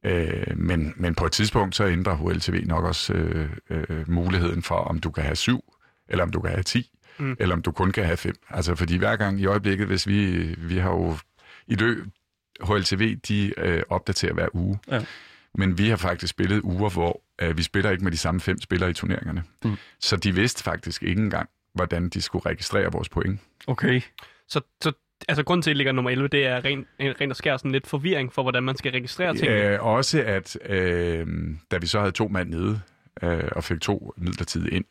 [0.04, 4.74] Øh, men, men på et tidspunkt, så ændrer HLTV nok også øh, øh, muligheden for,
[4.74, 5.64] om du kan have syv,
[6.08, 7.36] eller om du kan have ti, mm.
[7.38, 8.34] eller om du kun kan have fem.
[8.50, 11.16] Altså, fordi hver gang i øjeblikket, hvis vi, vi har jo
[11.66, 12.04] i løb,
[12.62, 14.78] HLTV, de øh, opdaterer hver uge.
[14.90, 15.04] Ja.
[15.54, 18.60] Men vi har faktisk spillet uger, hvor øh, vi spiller ikke med de samme fem
[18.60, 19.42] spillere i turneringerne.
[19.64, 19.76] Mm.
[20.00, 23.40] Så de vidste faktisk ikke engang, hvordan de skulle registrere vores point.
[23.66, 24.00] Okay.
[24.48, 24.92] Så, så
[25.28, 27.72] altså grunden til, at det ligger nummer 11, det er ren, ren og skær sådan
[27.72, 29.48] lidt forvirring for, hvordan man skal registrere ting.
[29.48, 31.26] Øh, også at, øh,
[31.70, 32.80] da vi så havde to mand nede,
[33.22, 34.84] øh, og fik to midlertidigt ind,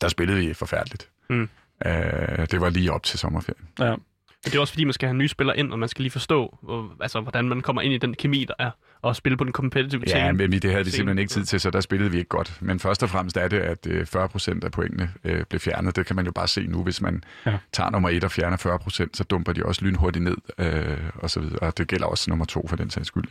[0.00, 1.10] der spillede vi forfærdeligt.
[1.30, 1.48] Mm.
[1.86, 3.68] Øh, det var lige op til sommerferien.
[3.78, 3.96] Ja.
[4.44, 6.10] Men det er også fordi, man skal have nye spillere ind, og man skal lige
[6.10, 8.70] forstå, hvor, altså, hvordan man kommer ind i den kemi, der er,
[9.02, 10.32] og spille på den competitive Ja, scene.
[10.32, 12.58] men det havde vi simpelthen ikke tid til, så der spillede vi ikke godt.
[12.60, 15.96] Men først og fremmest er det, at 40 øh, procent af pointene øh, blev fjernet.
[15.96, 17.58] Det kan man jo bare se nu, hvis man ja.
[17.72, 21.30] tager nummer 1 og fjerner 40 procent, så dumper de også lynhurtigt ned, øh, og
[21.30, 21.58] så videre.
[21.58, 23.24] Og det gælder også nummer 2 for den sags skyld.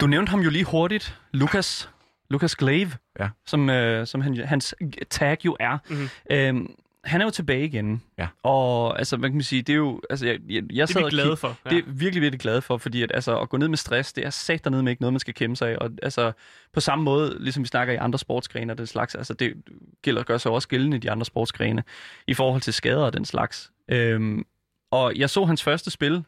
[0.00, 1.90] Du nævnte ham jo lige hurtigt, Lukas.
[2.30, 2.90] Lukas Glave,
[3.20, 3.28] ja.
[3.46, 4.74] som, øh, som han, hans
[5.10, 5.78] tag jo er.
[5.88, 6.08] Mm-hmm.
[6.30, 6.66] Øhm,
[7.08, 8.02] han er jo tilbage igen.
[8.18, 8.26] Ja.
[8.42, 10.00] Og altså, man kan sige, det er jo...
[10.10, 11.56] Altså, jeg, jeg, jeg det er vi glade for.
[11.64, 11.70] Ja.
[11.70, 14.26] Det er virkelig, virkelig glad for, fordi at, altså, at gå ned med stress, det
[14.26, 15.76] er sat dernede med ikke noget, man skal kæmpe sig af.
[15.80, 16.32] Og altså,
[16.72, 19.54] på samme måde, ligesom vi snakker i andre sportsgrene og den slags, altså, det
[20.02, 21.84] gælder gør sig også gældende i de andre sportsgrene,
[22.26, 23.72] i forhold til skader og den slags.
[23.88, 24.44] Øhm,
[24.90, 26.24] og jeg så hans første spil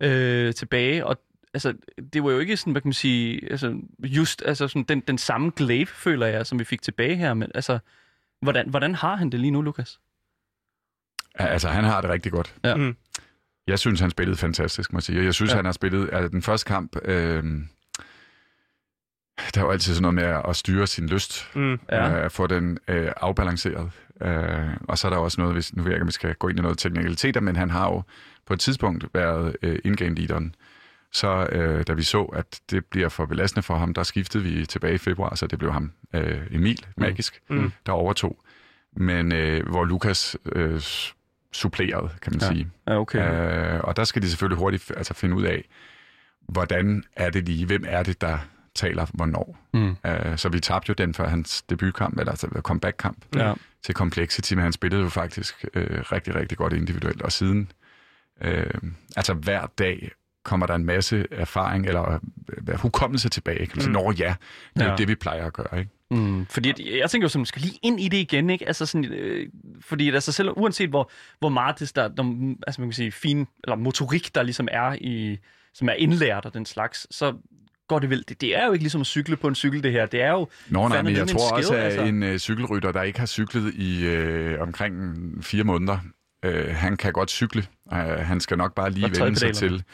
[0.00, 1.16] øh, tilbage, og
[1.54, 1.74] altså,
[2.12, 5.18] det var jo ikke sådan, hvad kan man sige, altså, just altså, sådan, den, den
[5.18, 7.34] samme glaive, føler jeg, som vi fik tilbage her.
[7.34, 7.78] Men altså,
[8.42, 10.00] hvordan, hvordan har han det lige nu, Lukas?
[11.38, 12.54] Altså, han har det rigtig godt.
[12.64, 12.74] Ja.
[12.74, 12.96] Mm.
[13.66, 15.24] Jeg synes, han spillede fantastisk, må jeg sige.
[15.24, 15.56] Jeg synes, ja.
[15.56, 16.10] han har spillet...
[16.12, 16.96] Altså, den første kamp...
[17.04, 17.44] Øh,
[19.54, 22.24] der er jo altid sådan noget med at styre sin lyst, mm, ja.
[22.24, 23.90] øh, få den øh, afbalanceret.
[24.22, 26.34] Øh, og så er der også noget, hvis nu ved jeg ikke, om vi skal
[26.34, 28.02] gå ind i noget teknikaliteter, men han har jo
[28.46, 30.54] på et tidspunkt været øh, in-game leaderen.
[31.12, 34.66] Så øh, da vi så, at det bliver for belastende for ham, der skiftede vi
[34.66, 37.02] tilbage i februar, så det blev ham, øh, Emil, mm.
[37.02, 37.72] magisk, mm.
[37.86, 38.38] der overtog.
[38.96, 40.80] Men øh, hvor Lukas øh,
[41.52, 42.46] suppleret, kan man ja.
[42.46, 42.70] sige.
[42.88, 43.74] Ja, okay.
[43.74, 45.64] Øh, og der skal de selvfølgelig hurtigt altså, finde ud af,
[46.48, 48.38] hvordan er det lige, hvem er det, der
[48.74, 49.58] taler hvornår.
[49.74, 49.96] Mm.
[50.06, 53.54] Øh, så vi tabte jo den for hans debutkamp, eller altså comeback-kamp, ja.
[53.82, 57.22] til Complexity, men han spillede jo faktisk øh, rigtig, rigtig godt individuelt.
[57.22, 57.72] Og siden,
[58.40, 58.70] øh,
[59.16, 60.10] altså hver dag
[60.44, 62.18] kommer der en masse erfaring, eller
[62.68, 63.66] øh, hukommelse tilbage.
[63.66, 63.92] Kan man sige, mm.
[63.92, 64.34] Nå ja,
[64.74, 64.96] det er ja.
[64.96, 65.90] det, vi plejer at gøre, ikke?
[66.10, 68.66] Mm, fordi jeg tænker jo, at man skal lige ind i det igen, ikke?
[68.66, 69.48] Altså sådan, øh,
[69.80, 73.46] fordi altså selv uanset hvor, hvor meget det der, der, altså man kan sige, fin,
[73.64, 75.38] eller motorik, der ligesom er i,
[75.74, 77.34] som er indlært og den slags, så
[77.88, 78.24] går det vel.
[78.28, 80.06] Det, det er jo ikke ligesom at cykle på en cykel, det her.
[80.06, 80.48] Det er jo...
[80.68, 82.02] Nå, nej, men jeg tror skede, også, at altså.
[82.02, 84.94] en øh, cykelrytter, der ikke har cyklet i øh, omkring
[85.44, 85.98] fire måneder,
[86.44, 87.66] øh, han kan godt cykle.
[87.92, 89.84] Uh, han skal nok bare lige vende sig til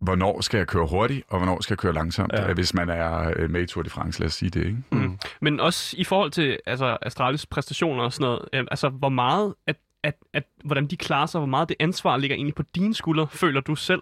[0.00, 2.52] hvornår skal jeg køre hurtigt, og hvornår skal jeg køre langsomt, ja.
[2.52, 4.64] hvis man er øh, med i Tour de France, lad os sige det.
[4.64, 4.82] Ikke?
[4.92, 4.98] Mm.
[4.98, 5.18] Mm.
[5.40, 9.54] Men også i forhold til altså, Astralis præstationer og sådan noget, øh, altså hvor meget,
[9.66, 12.94] at, at, at, hvordan de klarer sig, hvor meget det ansvar ligger egentlig på dine
[12.94, 14.00] skuldre, føler du selv?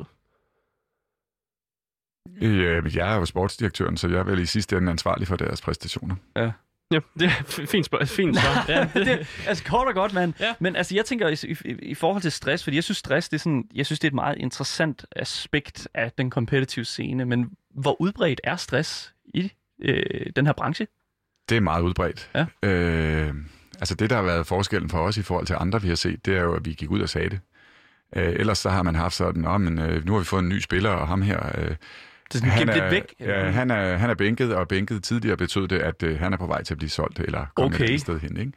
[2.42, 5.62] Øh, jeg er jo sportsdirektøren, så jeg er vel i sidste ende ansvarlig for deres
[5.62, 6.14] præstationer.
[6.36, 6.50] Ja.
[6.94, 8.08] Ja, det er fint spørg.
[8.08, 8.64] Fint svar.
[8.68, 10.34] Ja, det, altså kort og godt, mand.
[10.40, 10.54] Ja.
[10.60, 13.36] Men altså, jeg tænker i, i, i, forhold til stress, fordi jeg synes, stress det
[13.36, 17.24] er sådan, jeg synes, det er et meget interessant aspekt af den competitive scene.
[17.24, 20.86] Men hvor udbredt er stress i øh, den her branche?
[21.48, 22.30] Det er meget udbredt.
[22.34, 22.68] Ja.
[22.68, 23.34] Øh,
[23.80, 26.26] altså det, der har været forskellen for os i forhold til andre, vi har set,
[26.26, 27.40] det er jo, at vi gik ud og sagde det.
[28.16, 30.58] Øh, ellers så har man haft sådan, men, øh, nu har vi fået en ny
[30.58, 31.58] spiller, og ham her...
[31.58, 31.76] Øh,
[32.32, 33.14] det er sådan lidt væk?
[33.20, 36.36] Ja, han er, han er bænket, og bænket tidligere betød det, at øh, han er
[36.36, 37.90] på vej til at blive solgt, eller komme okay.
[37.90, 38.36] et sted hen.
[38.36, 38.52] Ikke?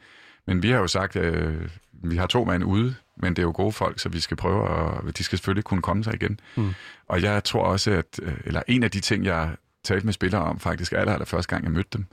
[0.46, 3.52] Men vi har jo sagt, øh, vi har to mand ude, men det er jo
[3.54, 6.40] gode folk, så vi skal prøve, og de skal selvfølgelig kunne komme sig igen.
[6.56, 6.74] Mm.
[7.08, 9.50] Og jeg tror også, at, øh, eller en af de ting, jeg
[9.84, 12.06] talte med spillere om faktisk aller, aller første gang, jeg mødte dem,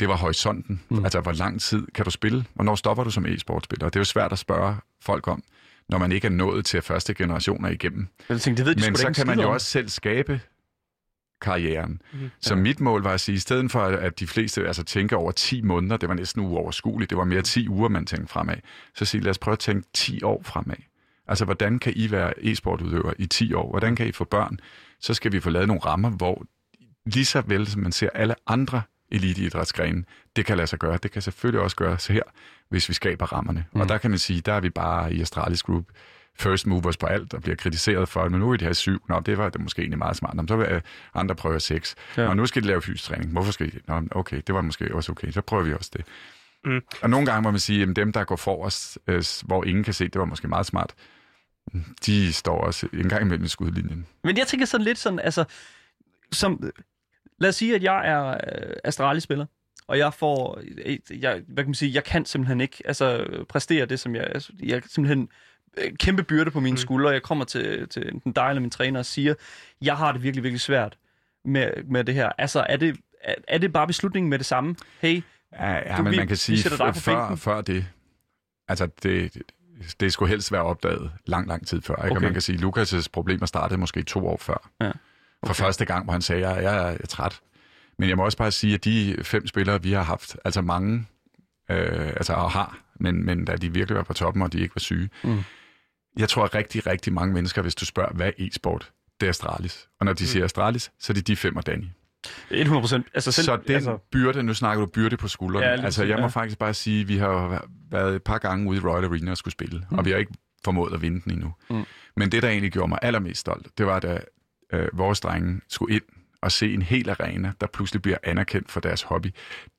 [0.00, 0.82] det var horisonten.
[0.88, 1.04] Mm.
[1.04, 2.44] Altså, hvor lang tid kan du spille?
[2.54, 3.86] Hvornår stopper du som e-sportspiller?
[3.86, 5.42] Det er jo svært at spørge folk om,
[5.88, 8.08] når man ikke er nået til første generationer igennem.
[8.28, 10.40] Jeg tænkte, det ved de Men så kan man jo også selv skabe
[11.40, 12.02] karrieren.
[12.12, 12.60] Mm, så ja.
[12.60, 15.62] mit mål var at sige, i stedet for at de fleste altså, tænker over 10
[15.62, 18.56] måneder, det var næsten uoverskueligt, det var mere 10 uger, man tænkte fremad,
[18.94, 20.76] så sige, lad os prøve at tænke 10 år fremad.
[21.28, 23.70] Altså, hvordan kan I være e-sportudøver i 10 år?
[23.70, 24.58] Hvordan kan I få børn?
[25.00, 26.44] Så skal vi få lavet nogle rammer, hvor
[27.06, 30.04] lige så vel som man ser alle andre eliteidrætsgrene,
[30.36, 30.98] det kan lade sig gøre.
[31.02, 32.22] Det kan selvfølgelig også gøres her,
[32.68, 33.64] hvis vi skaber rammerne.
[33.72, 33.80] Mm.
[33.80, 35.84] Og der kan man sige, der er vi bare i Astralis Group
[36.40, 39.02] first movers på alt, og bliver kritiseret for, men nu vil de have syv.
[39.08, 40.34] Nå, det var det måske egentlig meget smart.
[40.34, 40.82] Nå, så vil
[41.14, 41.94] andre prøve seks.
[42.16, 42.28] Ja.
[42.28, 43.32] Og nu skal de lave fysisk træning.
[43.32, 43.80] Hvorfor skal de?
[43.88, 45.30] Nå, okay, det var måske også okay.
[45.30, 46.04] Så prøver vi også det.
[46.64, 46.80] Mm.
[47.02, 49.94] Og nogle gange må man sige, at dem, der går forrest, øh, hvor ingen kan
[49.94, 50.94] se, det var måske meget smart,
[52.06, 54.06] de står også en gang imellem i skudlinjen.
[54.24, 55.44] Men jeg tænker sådan lidt sådan, altså,
[56.32, 56.72] som,
[57.38, 59.46] lad os sige, at jeg er øh, Astralis-spiller,
[59.86, 63.86] og jeg får, øh, jeg, hvad kan man sige, jeg kan simpelthen ikke altså, præstere
[63.86, 65.28] det, som jeg, altså, jeg simpelthen øh,
[65.98, 66.76] kæmpe byrde på mine mm.
[66.76, 67.10] skuldre.
[67.10, 69.34] Jeg kommer til, til enten dig eller min træner og siger,
[69.82, 70.96] jeg har det virkelig, virkelig svært
[71.44, 72.32] med, med det her.
[72.38, 74.76] Altså, er det, er, er det bare beslutningen med det samme?
[75.00, 77.86] Hey, Ja, ja Du, men vi- man kan sige, på før, før det,
[78.68, 79.42] altså det, det,
[80.00, 81.94] det skulle helst være opdaget lang, lang tid før.
[81.94, 82.04] Ikke?
[82.06, 82.16] Okay.
[82.16, 84.70] Og man kan sige, at Lukas' problemer startede måske to år før.
[84.80, 84.90] Ja.
[85.46, 87.40] For første gang, hvor han sagde, at jeg, jeg, jeg er træt.
[87.98, 91.06] Men jeg må også bare sige, at de fem spillere, vi har haft, altså mange,
[91.70, 94.74] øh, altså og har, men, men da de virkelig var på toppen, og de ikke
[94.74, 95.10] var syge.
[95.24, 95.42] Mm.
[96.18, 98.92] Jeg tror, at rigtig, rigtig mange mennesker, hvis du spørger, hvad er e-sport?
[99.20, 99.88] Det er Astralis.
[100.00, 100.26] Og når de mm.
[100.26, 101.84] siger Astralis, så er det de fem og Danny.
[102.50, 103.06] 100 procent.
[103.14, 105.66] Altså, selv, Så den altså, byrde, nu snakker du byrde på skuldrene.
[105.66, 106.28] Ja, altså, jeg må ja.
[106.28, 109.36] faktisk bare sige, at vi har været et par gange ude i Royal Arena og
[109.36, 109.98] skulle spille, mm.
[109.98, 110.32] og vi har ikke
[110.64, 111.54] formået at vinde den endnu.
[111.70, 111.84] Mm.
[112.16, 114.20] Men det, der egentlig gjorde mig allermest stolt, det var, da
[114.72, 116.02] øh, vores drenge skulle ind
[116.42, 119.26] og se en hel arena, der pludselig bliver anerkendt for deres hobby.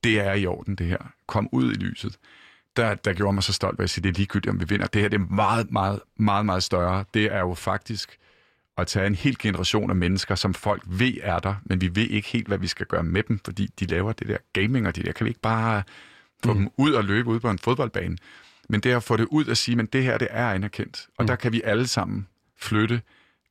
[0.04, 1.12] Det er i orden, det her.
[1.28, 2.18] Kom ud i lyset.
[2.76, 4.88] Der, der gjorde mig så stolt ved at sige, det er ligegyldigt, om vi vinder.
[4.88, 7.06] Det her det er meget, meget, meget, meget større.
[7.14, 8.18] Det er jo faktisk
[8.78, 12.08] at tage en hel generation af mennesker, som folk ved er der, men vi ved
[12.08, 14.96] ikke helt, hvad vi skal gøre med dem, fordi de laver det der gaming, og
[14.96, 15.84] det der kan vi ikke bare
[16.44, 16.60] få mm.
[16.60, 18.18] dem ud og løbe ud på en fodboldbane.
[18.70, 21.08] Men det at få det ud og sige, men det her, det er anerkendt.
[21.18, 21.28] Og mm.
[21.28, 23.02] der kan vi alle sammen flytte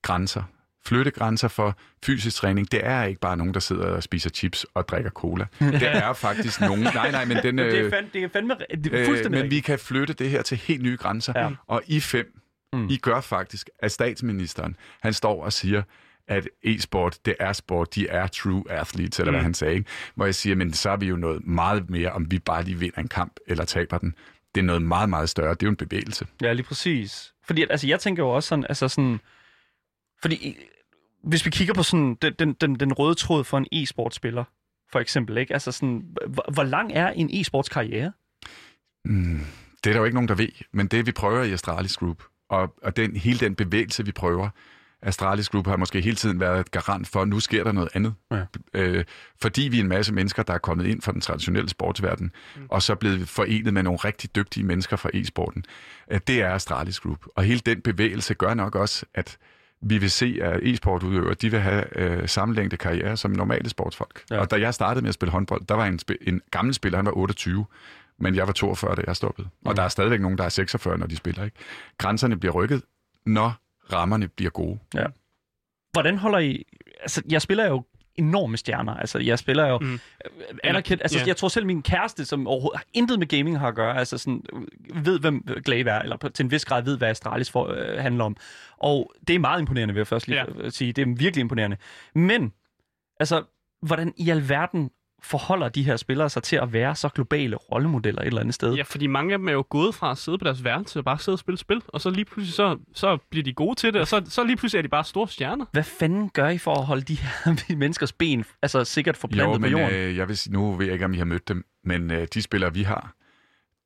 [0.03, 0.43] grænser.
[0.89, 2.73] Flytte grænser for fysisk træning.
[2.73, 5.47] Det er ikke bare nogen, der sidder og spiser chips og drikker cola.
[5.61, 6.81] Det er faktisk nogen...
[6.81, 7.59] Nej, nej, men den...
[7.59, 10.13] det, er øh, fandme, det er fandme det er Øh, fuldstændig men vi kan flytte
[10.15, 11.33] det her til helt nye grænser.
[11.37, 11.51] Ja.
[11.67, 12.39] Og I fem,
[12.73, 12.89] Mm.
[12.91, 15.83] I gør faktisk, at statsministeren, han står og siger,
[16.29, 19.35] at e-sport, det er sport, de er true athletes, eller mm.
[19.35, 19.75] hvad han sagde.
[19.75, 19.91] Ikke?
[20.15, 22.79] Hvor jeg siger, men så er vi jo noget meget mere, om vi bare lige
[22.79, 24.15] vinder en kamp eller taber den.
[24.55, 25.51] Det er noget meget, meget større.
[25.51, 26.27] Det er jo en bevægelse.
[26.43, 27.33] Ja, lige præcis.
[27.47, 29.21] Fordi altså, jeg tænker jo også sådan, altså sådan,
[30.23, 30.65] fordi øh,
[31.23, 34.45] hvis vi kigger på sådan den, den, den, den røde tråd for en e-sportspiller,
[34.93, 35.53] for eksempel, ikke?
[35.53, 38.13] Altså sådan, hvor, hvor lang er en e-sports karriere?
[39.05, 39.41] Mm.
[39.85, 42.23] Det er der jo ikke nogen, der ved, men det vi prøver i Astralis Group,
[42.51, 44.49] og, og den, hele den bevægelse, vi prøver,
[45.03, 47.89] Astralis Group har måske hele tiden været et garant for, at nu sker der noget
[47.95, 48.15] andet.
[48.31, 48.45] Ja.
[48.75, 49.05] Øh,
[49.43, 52.67] fordi vi er en masse mennesker, der er kommet ind fra den traditionelle sportsverden, mm.
[52.69, 55.65] og så blevet forenet med nogle rigtig dygtige mennesker fra e-sporten.
[56.11, 57.25] Øh, det er Astralis Group.
[57.37, 59.39] Og hele den bevægelse gør nok også, at
[59.81, 64.25] vi vil se, at e-sportudøvere, de vil have øh, samme længde karriere som normale sportsfolk.
[64.31, 64.35] Ja.
[64.35, 64.41] Ja.
[64.41, 67.07] Og da jeg startede med at spille håndbold, der var en, en gammel spiller, han
[67.07, 67.67] var 28,
[68.19, 69.49] men jeg var 42, da jeg stoppede.
[69.65, 71.45] Og der er stadigvæk nogen, der er 46, når de spiller.
[71.45, 71.57] Ikke?
[71.99, 72.83] Grænserne bliver rykket,
[73.27, 73.55] når
[73.93, 74.79] rammerne bliver gode.
[75.93, 76.65] Hvordan holder I...
[77.01, 77.85] Altså, jeg spiller jo
[78.19, 78.95] enorme stjerner.
[78.95, 79.87] Altså, jeg spiller jo Mm.
[79.87, 79.99] mm.
[80.65, 81.03] anerkendt...
[81.03, 81.25] Altså, Ja.
[81.27, 84.19] jeg tror selv min kæreste, som overhovedet har intet med gaming har at gøre, altså
[84.19, 87.67] sådan, øh, ved, hvem Glaive er, eller til en vis grad ved, hvad Astralis for,
[87.67, 88.37] øh, handler om.
[88.79, 90.63] Og det er meget imponerende, vil jeg først lige Ja.
[90.65, 90.71] ja.
[90.71, 90.93] sige.
[90.93, 91.77] Det er virkelig imponerende.
[92.15, 92.53] Men,
[93.21, 93.43] altså,
[93.83, 94.91] hvordan i alverden
[95.23, 98.75] forholder de her spillere sig til at være så globale rollemodeller et eller andet sted?
[98.75, 101.05] Ja, fordi mange af dem er jo gået fra at sidde på deres værelse og
[101.05, 103.93] bare sidde og spille spil, og så lige pludselig så, så bliver de gode til
[103.93, 105.65] det, og så, så lige pludselig er de bare store stjerner.
[105.73, 109.59] Hvad fanden gør I for at holde de her menneskers ben altså sikkert forplantet Jo,
[109.59, 109.91] på men jorden?
[109.95, 112.29] øh, jeg vil sige, nu ved jeg ikke, om I har mødt dem, men øh,
[112.35, 113.15] de spillere, vi har,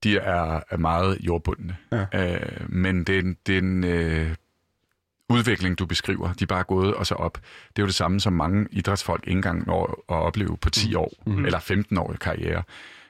[0.04, 1.76] de er, er meget jordbundne.
[1.92, 2.34] Ja.
[2.34, 4.34] Øh, men det er en, det er en øh,
[5.32, 6.32] udvikling, du beskriver.
[6.32, 7.34] De er bare gået og så op.
[7.68, 10.94] Det er jo det samme, som mange idrætsfolk ikke engang når at opleve på 10
[10.94, 11.44] år Mhm.
[11.44, 12.62] eller 15 år i karriere.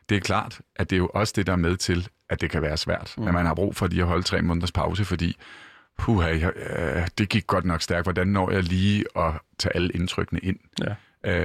[0.09, 2.51] Det er klart, at det er jo også det, der er med til, at det
[2.51, 3.15] kan være svært.
[3.19, 3.27] Mm.
[3.29, 5.37] At man har brug for lige at holde tre måneders pause, fordi
[5.99, 8.05] puha, jeg, øh, det gik godt nok stærkt.
[8.05, 10.59] Hvordan når jeg lige at tage alle indtrykkene ind?
[10.81, 10.95] Ja.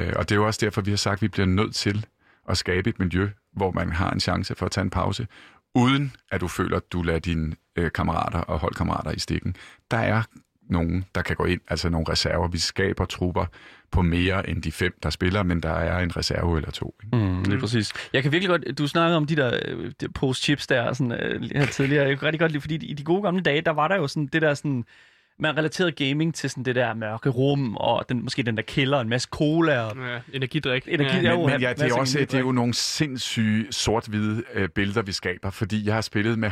[0.07, 2.05] Øh, og det er jo også derfor, vi har sagt, at vi bliver nødt til
[2.49, 5.27] at skabe et miljø, hvor man har en chance for at tage en pause,
[5.75, 9.55] uden at du føler, at du lader dine øh, kammerater og holdkammerater i stikken.
[9.91, 10.23] Der er
[10.69, 12.47] nogen, der kan gå ind, altså nogle reserver.
[12.47, 13.45] Vi skaber trupper
[13.91, 16.95] på mere end de fem, der spiller, men der er en reserve eller to.
[17.03, 17.17] Ikke?
[17.17, 17.93] Mm, lige præcis.
[18.13, 18.77] Jeg kan virkelig godt...
[18.77, 22.07] Du snakkede om de der øh, de post-chips der sådan, øh, her tidligere.
[22.07, 24.07] Jeg kan rigtig godt lide, fordi i de gode gamle dage, der var der jo
[24.07, 24.85] sådan det der sådan...
[25.39, 28.99] Man relaterede gaming til sådan det der mørke rum, og den, måske den der kælder,
[28.99, 30.87] en masse cola og Ja, energidrik.
[30.87, 31.35] Energi- ja.
[31.37, 35.11] Men, men ja, det, er også, det er jo nogle sindssyge sort-hvide øh, billeder, vi
[35.11, 36.51] skaber, fordi jeg har spillet med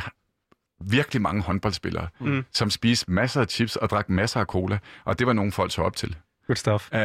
[0.84, 2.44] virkelig mange håndboldspillere, Mm.
[2.52, 5.72] som spiste masser af chips og drak masser af cola, og det var nogle folk
[5.72, 6.16] så op til.
[6.46, 6.88] Good stuff.
[6.94, 7.00] Øh,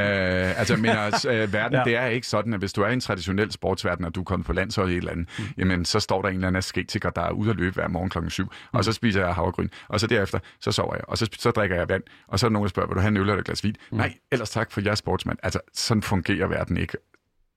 [0.60, 0.86] altså, men
[1.34, 1.84] øh, verden, Ja.
[1.84, 4.24] det er ikke sådan, at hvis du er i en traditionel sportsverden, og du er
[4.24, 5.44] kommet på landshold i et eller andet, mm.
[5.58, 8.10] jamen, så står der en eller anden asketiker, der er ude at løbe hver morgen
[8.10, 8.50] klokken 7, mm.
[8.72, 11.76] og så spiser jeg havregryn, og så derefter, så sover jeg, og så, så drikker
[11.76, 13.38] jeg vand, og så er der nogen, der spørger, vil du have en øl eller
[13.38, 13.76] et glas vin?
[13.92, 13.98] Mm.
[13.98, 15.38] Nej, ellers tak, for jeg er sportsmand.
[15.44, 16.98] Altså, sådan fungerer verden ikke.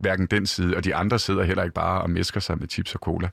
[0.01, 2.95] Hverken den side, og de andre sidder heller ikke bare og mesker sig med chips
[2.95, 3.29] og cola.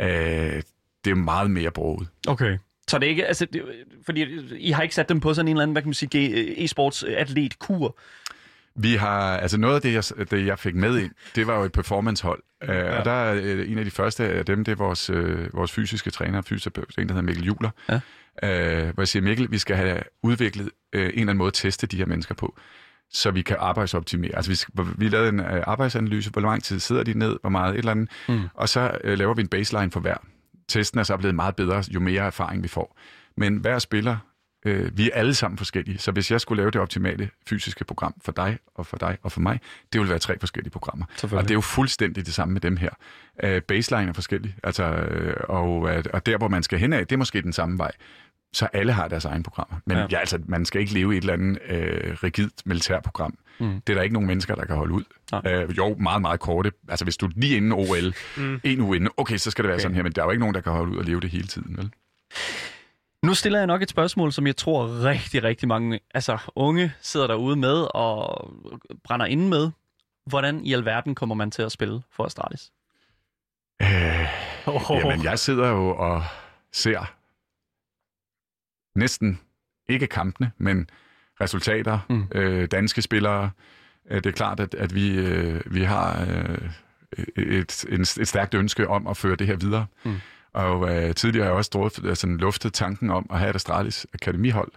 [0.00, 0.62] Øh,
[1.04, 2.08] det er meget mere broget.
[2.28, 2.58] Okay.
[2.88, 3.62] Så det er ikke, altså, det,
[4.06, 4.26] fordi
[4.56, 6.64] I har ikke sat dem på sådan en eller anden, hvad kan man sige, ge-
[6.64, 7.98] e-sports atlet kur.
[8.76, 11.64] Vi har, altså noget af det jeg, det, jeg fik med ind, det var jo
[11.64, 12.42] et performancehold.
[12.62, 12.98] Uh, ja.
[12.98, 15.72] Og der er øh, en af de første af dem, det er vores, øh, vores
[15.72, 17.70] fysiske træner, fysioterapeut, en der hedder Mikkel Juler.
[17.88, 18.00] Ja.
[18.42, 21.54] Uh, hvor jeg siger, Mikkel, vi skal have udviklet uh, en eller anden måde at
[21.54, 22.56] teste de her mennesker på,
[23.10, 24.36] så vi kan arbejdsoptimere.
[24.36, 27.50] Altså vi, skal, vi lavede en uh, arbejdsanalyse, hvor lang tid sidder de ned, hvor
[27.50, 28.40] meget et eller andet, mm.
[28.54, 30.16] og så uh, laver vi en baseline for hver.
[30.68, 32.98] Testen er så blevet meget bedre, jo mere erfaring vi får.
[33.36, 34.16] Men hver spiller
[34.66, 38.14] Øh, vi er alle sammen forskellige, så hvis jeg skulle lave det optimale fysiske program
[38.24, 39.60] for dig og for dig og for mig,
[39.92, 41.06] det ville være tre forskellige programmer.
[41.36, 42.90] Og det er jo fuldstændig det samme med dem her.
[43.44, 47.06] Øh, baseline er forskellig, altså, øh, og, øh, og der, hvor man skal hen af,
[47.06, 47.90] det er måske den samme vej.
[48.52, 49.76] Så alle har deres egne programmer.
[49.86, 50.06] Men Ja.
[50.10, 50.18] ja.
[50.18, 53.38] Altså, man skal ikke leve i et eller andet øh, rigidt militærprogram.
[53.58, 53.80] Mm.
[53.80, 55.02] Det er der ikke nogen mennesker, der kan holde ud.
[55.32, 55.52] Nej.
[55.52, 56.72] Øh, jo, meget, meget korte.
[56.88, 58.60] Altså, hvis du lige inden OL, mm.
[58.64, 59.82] en uge inden, okay, så skal det være okay.
[59.82, 61.30] sådan her, men der er jo ikke nogen, der kan holde ud og leve det
[61.30, 61.90] hele tiden, vel?
[63.22, 67.26] Nu stiller jeg nok et spørgsmål, som jeg tror rigtig, rigtig mange altså, unge sidder
[67.26, 68.50] derude med og
[69.04, 69.70] brænder inde med.
[70.26, 72.72] Hvordan i alverden kommer man til at spille for Astralis?
[73.82, 74.28] Øh,
[74.66, 74.82] Oh.
[74.90, 76.22] Jamen, jeg sidder jo og
[76.72, 77.14] ser
[78.98, 79.40] næsten
[79.88, 80.88] ikke kampene, men
[81.40, 82.24] resultater, Mm.
[82.34, 83.50] øh, danske spillere.
[84.10, 86.58] Øh, Det er klart, at, at vi, øh, vi har øh,
[87.36, 89.86] et, en, et stærkt ønske om at føre det her videre.
[90.04, 90.14] Mm.
[90.52, 94.06] Og øh, tidligere har jeg også drøftet, altså, luftet tanken om at have et Astralis
[94.14, 94.72] akademihold,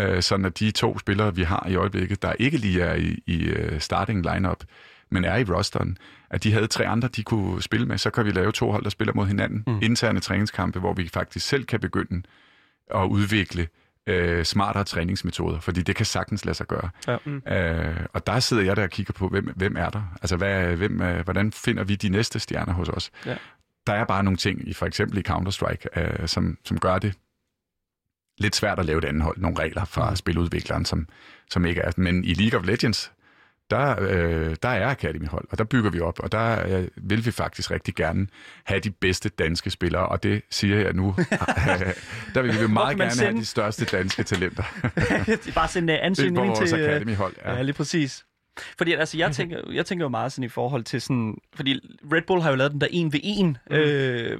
[0.00, 3.22] øh, sådan at de to spillere, vi har i øjeblikket, der ikke lige er i,
[3.26, 4.64] i øh, starting lineup,
[5.10, 5.98] men er i rosteren,
[6.30, 8.84] at de havde tre andre, de kunne spille med, så kan vi lave to hold,
[8.84, 9.64] der spiller mod hinanden.
[9.66, 9.78] Mm.
[9.82, 12.22] Interne træningskampe, hvor vi faktisk selv kan begynde
[12.94, 13.68] at udvikle øh,
[14.44, 16.90] smartere træningsmetoder, fordi det kan sagtens lade sig gøre.
[17.08, 17.16] Ja.
[17.24, 17.42] Mm.
[17.48, 20.02] Øh, og der sidder jeg der og kigger på, hvem, hvem er der?
[20.22, 23.10] Altså, hvad, hvem, øh, hvordan finder vi de næste stjerner hos os?
[23.26, 23.36] Ja.
[23.86, 27.14] Der er bare nogle ting, i for eksempel i Counter-Strike, øh, som, som gør det
[28.38, 29.38] lidt svært at lave et andet hold.
[29.38, 30.16] Nogle regler fra mm.
[30.16, 31.08] spiludvikleren, som,
[31.50, 31.92] som ikke er...
[31.96, 33.12] Men i League of Legends,
[33.70, 37.30] der, øh, der er Academy-hold, og der bygger vi op, og der øh, vil vi
[37.30, 38.26] faktisk rigtig gerne
[38.64, 41.14] have de bedste danske spillere, og det siger jeg nu.
[42.34, 44.62] der vil vi meget gerne have sende- de største danske talenter
[45.54, 46.80] Bare sende på ansøgning vores til...
[46.80, 47.34] øh, Academy-hold.
[47.44, 47.52] Ja.
[47.54, 48.24] ja, lige præcis.
[48.78, 51.36] Fordi altså, jeg tænker, jeg tænker jo meget sådan i forhold til sådan...
[51.54, 51.80] Fordi
[52.12, 53.76] Red Bull har jo lavet den der 1v1 mm.
[53.76, 54.38] øh,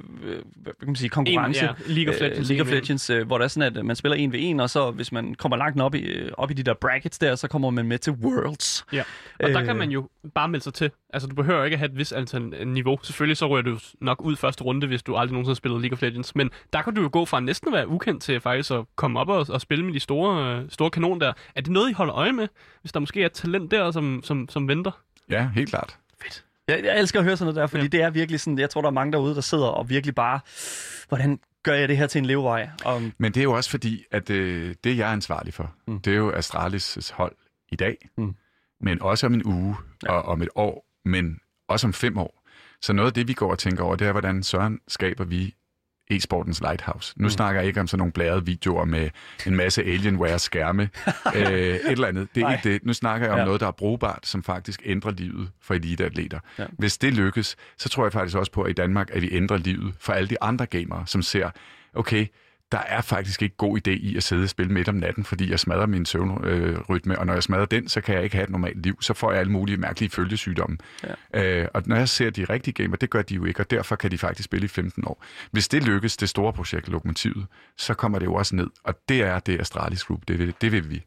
[0.55, 1.65] hvad kan man sige, konkurrence.
[1.65, 2.49] ja, League of Øh, Legends.
[2.49, 4.91] League of en- Legends, øh, hvor der er sådan, at man spiller 1v1, og så
[4.91, 7.69] hvis man kommer langt op i, øh, op i de der brackets der, så kommer
[7.69, 8.85] man med til Worlds.
[8.93, 9.03] Ja,
[9.39, 9.65] og der Øh.
[9.65, 10.91] kan man jo bare melde sig til.
[11.13, 12.99] Altså, du behøver ikke at have et vis antal øh, niveau.
[13.03, 15.95] Selvfølgelig så ryger du nok ud første runde, hvis du aldrig nogensinde har spillet League
[15.95, 16.35] of Legends.
[16.35, 19.19] Men der kan du jo gå fra næsten at være ukendt til faktisk at komme
[19.19, 21.33] op og, og spille med de store, øh, store kanon der.
[21.55, 22.47] Er det noget, I holder øje med,
[22.81, 24.91] hvis der måske er et talent der, som, som, som venter?
[25.29, 25.97] Ja, helt klart.
[26.67, 27.87] Jeg, jeg elsker at høre sådan noget der, fordi ja.
[27.87, 30.39] Det er virkelig sådan, jeg tror, der er mange derude, der sidder og virkelig bare,
[31.07, 32.69] hvordan gør jeg det her til en levevej?
[32.85, 35.99] Og, Men det er jo også fordi, at øh, det, jeg er ansvarlig for, Mm.
[35.99, 37.35] det er jo Astralis' hold
[37.71, 38.35] i dag, Mm.
[38.81, 40.11] men også om en uge, ja.
[40.11, 41.39] og om et år, men
[41.69, 42.43] også om fem år.
[42.81, 45.55] Så noget af det, vi går og tænker over, det er, hvordan søren skaber vi
[46.11, 47.13] e-sportens lighthouse.
[47.17, 47.29] Nu Mm.
[47.29, 49.09] snakker jeg ikke om sådan nogle bladede videoer med
[49.47, 50.89] en masse Alienware-skærme,
[51.35, 52.27] øh, et eller andet.
[52.35, 52.85] Det er ikke det.
[52.85, 53.45] Nu snakker jeg om Ja.
[53.45, 56.39] noget, der er brugbart, som faktisk ændrer livet for eliteatleter.
[56.59, 56.65] Ja.
[56.77, 59.57] Hvis det lykkes, så tror jeg faktisk også på, at i Danmark, at vi ændrer
[59.57, 61.49] livet for alle de andre gamere, som ser,
[61.93, 62.25] okay,
[62.73, 65.51] der er faktisk ikke god idé i at sidde og spille midt om natten, fordi
[65.51, 68.49] jeg smadrer min søvnrytme, og når jeg smadrer den, så kan jeg ikke have et
[68.49, 69.01] normalt liv.
[69.01, 70.77] Så får jeg alle mulige mærkelige følgesygdomme.
[71.33, 71.61] Ja.
[71.61, 73.95] Øh, og når jeg ser de rigtige gamer, det gør de jo ikke, og derfor
[73.95, 75.23] kan de faktisk spille i 15 år.
[75.51, 77.45] Hvis det lykkes, det store projekt Lokomotivet,
[77.77, 80.71] så kommer det jo også ned, og det er det Astralis Group, det vil, det
[80.71, 81.03] vil vi.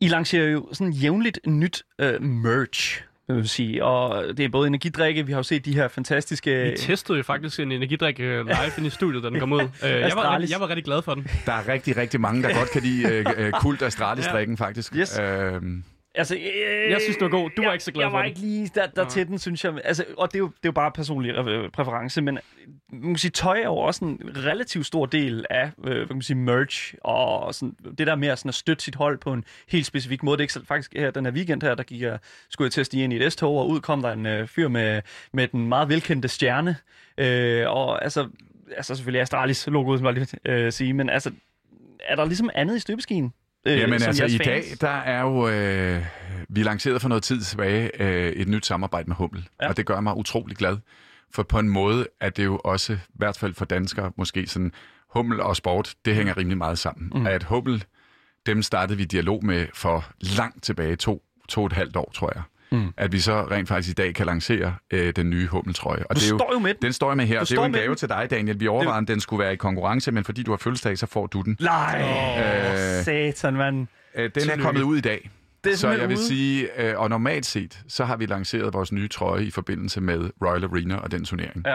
[0.00, 3.02] I lancerer jo sådan jævnligt nyt øh, merch,
[3.34, 3.84] vil jeg sige.
[3.84, 6.62] Og det er både energidrikke, vi har jo set de her fantastiske...
[6.70, 9.60] Vi testede jo faktisk en energidrik øh, live i studiet, da den kom ud.
[9.60, 11.26] Øh, jeg, var, rigtig- jeg var rigtig glad for den.
[11.46, 14.96] Der er rigtig, rigtig mange, der godt kan lide øh, øh, kult Astralis-drikken, faktisk.
[14.96, 15.18] Yes.
[15.18, 15.84] Øhm,
[16.18, 17.50] Altså, øh, Jeg synes, den var god.
[17.50, 18.28] Du var jeg, ikke så glad jeg for var den.
[18.28, 19.80] ikke lige der, der til den, synes jeg.
[19.84, 22.38] Altså, og det er, jo, det er jo bare personlig øh, præference, men
[22.92, 26.16] man kan sige, tøj er jo også en relativt stor del af øh, hvad kan
[26.16, 29.32] man sige, merch, og sådan, det der med at, sådan, at støtte sit hold på
[29.32, 30.36] en helt specifik måde.
[30.36, 32.18] Det er ikke så, faktisk her, den her weekend her, der gik jeg,
[32.50, 34.46] skulle jeg til at stige ind i et S-tog, og ud kom der en øh,
[34.46, 35.02] fyr med,
[35.32, 36.76] med den meget velkendte stjerne.
[37.18, 38.28] Øh, og altså,
[38.76, 41.30] altså selvfølgelig Astralis logoet, som jeg lige øh, sige, men altså,
[42.00, 43.32] er der ligesom andet i støbeskeen?
[43.66, 45.48] Øh, Jamen altså, i dag, der er jo...
[45.48, 46.04] Øh,
[46.48, 49.68] vi lancerede for noget tid tilbage øh, et nyt samarbejde med Hummel, ja.
[49.68, 50.76] og det gør mig utrolig glad.
[51.30, 54.72] For på en måde er det jo også, i hvert fald for danskere, måske sådan,
[55.08, 57.12] Hummel og sport, det hænger rimelig meget sammen.
[57.14, 57.26] Mm.
[57.26, 57.84] At Hummel,
[58.46, 62.32] dem startede vi dialog med for langt tilbage, to, to og et halvt år, tror
[62.34, 62.42] jeg.
[62.72, 62.92] Mm.
[62.96, 66.04] At vi så rent faktisk i dag kan lancere øh, den nye Hummel-trøje.
[66.10, 66.82] Og Du det er jo, står jo med den.
[66.82, 67.38] Den står jeg med her.
[67.38, 67.96] Du Det er jo en gave den.
[67.96, 68.60] til dig, Daniel.
[68.60, 71.26] Vi overvejede, at den skulle være i konkurrence, men fordi du har fødselsdag, så får
[71.26, 71.56] du den.
[71.60, 72.04] Nej,
[72.98, 73.86] Øh, satan, mand.
[74.14, 75.30] Øh, den er kommet ud i dag.
[75.64, 76.26] Det er så jeg vil ude.
[76.26, 80.30] sige, øh, og normalt set, så har vi lanceret vores nye trøje i forbindelse med
[80.44, 81.62] Royal Arena og den turnering.
[81.66, 81.74] Ja.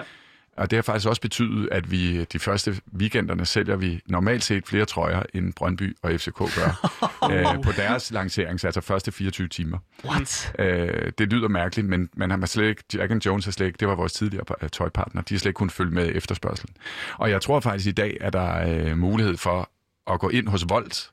[0.58, 4.68] Og det har faktisk også betydet, at vi de første weekenderne sælger vi normalt set
[4.68, 6.90] flere trøjer, end Brøndby og FCK gør
[7.32, 9.78] øh, på deres lancering, altså første 24 timer.
[10.06, 10.54] What?
[10.60, 13.78] Øh, det lyder mærkeligt, men man har slet ikke, Jack and Jones har slet ikke,
[13.78, 16.76] det var vores tidligere tøjpartner, de har slet ikke kunnet følge med efterspørgselen.
[17.18, 19.70] Og jeg tror faktisk i dag, at der er øh, mulighed for
[20.08, 21.12] at gå ind hos Volt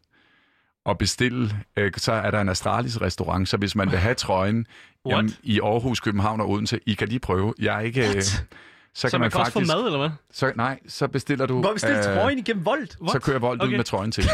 [0.84, 4.66] og bestille, øh, så er der en Astralis restaurant, så hvis man vil have trøjen
[5.06, 5.16] What?
[5.16, 7.54] jamen, i Aarhus, København og Odense, I kan lige prøve.
[7.58, 8.08] Jeg er ikke...
[8.08, 8.22] Øh,
[8.94, 10.10] så, Så kan man kan også få faktisk, mad, eller hvad?
[10.32, 11.60] Så, nej, så bestiller du...
[11.60, 12.96] Hvor bestilt trøjen igennem Volt?
[13.12, 13.72] Så kører Volt Okay.
[13.72, 14.24] ud med trøjen til.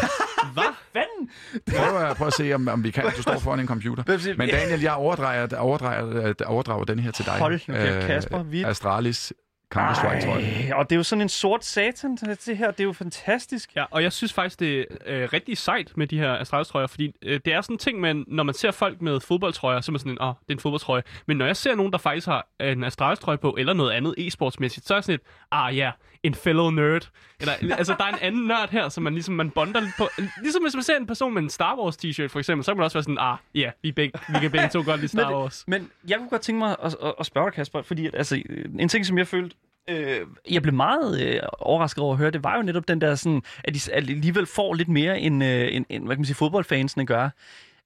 [0.54, 0.64] Hvad?
[0.92, 1.30] Fanden?
[1.78, 3.04] Prøv at, prøv at se, om, om vi kan.
[3.16, 4.34] Du står foran en computer.
[4.38, 7.34] Men Daniel, jeg overdrager, overdrager, overdrager den her til dig.
[7.34, 9.32] Hold nu kæft, Kasper, vi- Astralis
[9.74, 10.72] Counter-Strike, tror jeg.
[10.74, 12.70] Og det er jo sådan en sort satan, det her.
[12.70, 13.76] Det er jo fantastisk.
[13.76, 17.12] Ja, og jeg synes faktisk, det er øh, rigtig sejt med de her Astralis-trøjer, fordi
[17.22, 19.92] øh, det er sådan en ting, man, når man ser folk med fodboldtrøjer, så er
[19.92, 21.02] man sådan en, åh, oh, det er en fodboldtrøje.
[21.26, 24.86] Men når jeg ser nogen, der faktisk har en Astralis-trøje på, eller noget andet e-sportsmæssigt,
[24.86, 25.20] så er jeg sådan et,
[25.52, 25.92] ah ja, yeah,
[26.22, 27.08] en fellow nerd.
[27.40, 30.08] Eller, altså, der er en anden nørd her, som man ligesom, man bonder lidt på.
[30.42, 32.76] Ligesom hvis man ser en person med en Star Wars t-shirt, for eksempel, så kan
[32.76, 35.08] man også være sådan, ah, ja, yeah, vi, begge, vi kan begge to godt lide
[35.08, 35.64] Star Men- Wars.
[35.66, 38.42] Men jeg kunne godt tænke mig at, at, at spørge Kasper, fordi at, altså,
[38.78, 39.55] en ting, som jeg følte,
[39.88, 40.20] øh,
[40.50, 43.42] jeg blev meget øh, overrasket over at høre, det var jo netop den der sådan,
[43.64, 47.06] at de alligevel får lidt mere end, øh, end, end hvad kan man sige, fodboldfansene
[47.06, 47.30] gør.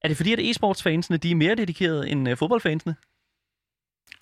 [0.02, 2.96] Er det fordi, at e-sportsfansene, de er mere dedikerede end øh, fodboldfansene?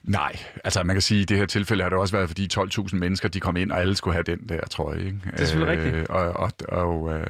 [0.05, 2.49] Nej, altså man kan sige, at i det her tilfælde har det også været, fordi
[2.55, 4.99] 12.000 mennesker, de kom ind, og alle skulle have den der trøje.
[4.99, 5.21] Ikke?
[5.25, 6.09] Det er selvfølgelig rigtigt.
[6.09, 7.27] Og, og, og øh,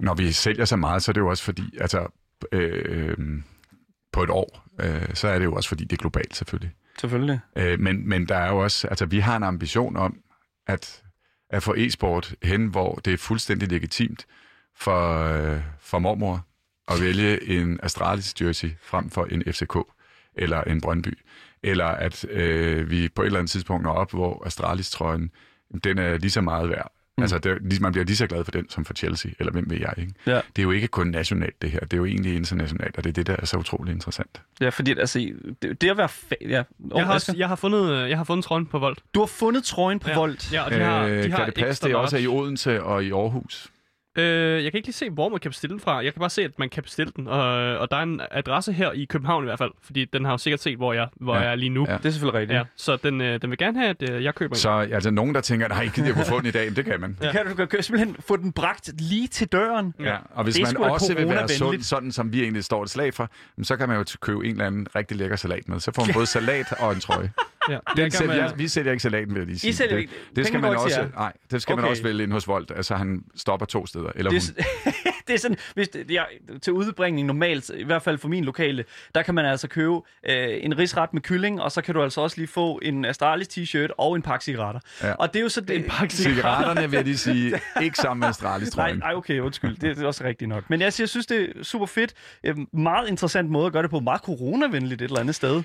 [0.00, 2.06] når vi sælger så meget, så er det jo også fordi, altså
[2.52, 3.16] øh,
[4.12, 6.72] på et år, øh, så er det jo også fordi, det er globalt selvfølgelig.
[7.00, 7.40] Selvfølgelig.
[7.56, 10.20] Øh, men, men der er jo også, altså vi har en ambition om,
[10.66, 11.02] at,
[11.50, 14.26] at få e-sport hen, hvor det er fuldstændig legitimt
[14.76, 16.46] for, øh, for mormor
[16.88, 19.76] at vælge en Astralis jersey frem for en FCK
[20.34, 21.18] eller en Brøndby.
[21.62, 25.30] Eller at øh, vi på et eller andet tidspunkt når op, hvor Astralis-trøjen,
[25.84, 26.92] den er lige så meget værd.
[27.18, 27.22] Mm.
[27.22, 29.52] Altså, det, er- lige- man bliver lige så glad for den som for Chelsea, eller
[29.52, 30.12] hvem ved jeg, ikke?
[30.26, 30.34] Ja.
[30.34, 31.80] Det er jo ikke kun nationalt, det her.
[31.80, 34.40] Det er jo egentlig internationalt, og det er det, der er så utrolig interessant.
[34.60, 35.18] Ja, fordi altså,
[35.62, 36.08] det, det at være...
[36.08, 36.62] Fa- ja.
[36.94, 38.98] Jeg har, også, jeg har fundet, øh, jeg har fundet trøjen på Volt.
[39.14, 40.14] Du har fundet trøjen på Ja.
[40.14, 40.52] Volt.
[40.52, 42.24] Ja, og de har, øh, de har kan det passe, ekstra det er også large.
[42.24, 43.68] i Odense og i Aarhus?
[44.18, 45.96] Øh, jeg kan ikke lige se, hvor man kan bestille den fra.
[46.04, 47.26] Jeg kan bare se, at man kan bestille den.
[47.26, 49.70] Og, og der er en adresse her i København i hvert fald.
[49.82, 51.40] Fordi den har jo sikkert set, hvor jeg, hvor Ja.
[51.40, 51.86] jeg er lige nu.
[51.88, 51.96] Ja.
[51.96, 52.56] Det er selvfølgelig rigtigt.
[52.56, 54.60] Ja, så den, øh, den vil gerne have, at øh, jeg køber den.
[54.60, 56.84] Så altså, nogen, der tænker, nej, gider jeg kunne få den i dag, men det
[56.84, 57.16] kan man.
[57.22, 57.32] Ja.
[57.32, 59.94] Kan du kan, kan simpelthen få den bragt lige til døren?
[60.00, 62.90] Ja, og hvis Det man også vil være sund, sådan som vi egentlig står et
[62.90, 63.30] slag for,
[63.62, 65.80] så kan man jo købe en eller anden rigtig lækker salat med.
[65.80, 67.32] Så får man både salat og en trøje.
[67.68, 67.78] Ja.
[67.96, 69.74] Den sælger, man- jeg, vi sælger ikke salaten, vil jeg lige sige.
[69.74, 71.90] sælger det, ikke- det skal man også, nej, det skal man Okay.
[71.90, 72.70] også vælge ind hos Volt.
[72.76, 74.10] Altså, han stopper to steder.
[74.14, 74.54] Eller Det hun.
[74.58, 76.22] er, sådan- det er sådan, hvis det, ja,
[76.62, 80.48] til udbringning normalt, i hvert fald for min lokale, der kan man altså købe øh,
[80.60, 83.88] en risret med kylling, og så kan du altså også lige få en Astralis t-shirt
[83.98, 84.80] og en pakke cigaretter.
[85.02, 85.12] Ja.
[85.12, 88.20] Og det er jo så det, en pakke Cigaretterne vil jeg lige sige, ikke sammen
[88.20, 88.96] med Astralis, tror Nej, jeg.
[88.96, 89.76] nej, okay, undskyld.
[89.76, 90.70] Det, det er også rigtigt nok.
[90.70, 92.14] Men jeg, jeg synes, det er super fedt.
[92.44, 94.00] Øh, Meget interessant måde at gøre det på.
[94.00, 95.62] Meget coronavenligt et eller andet sted.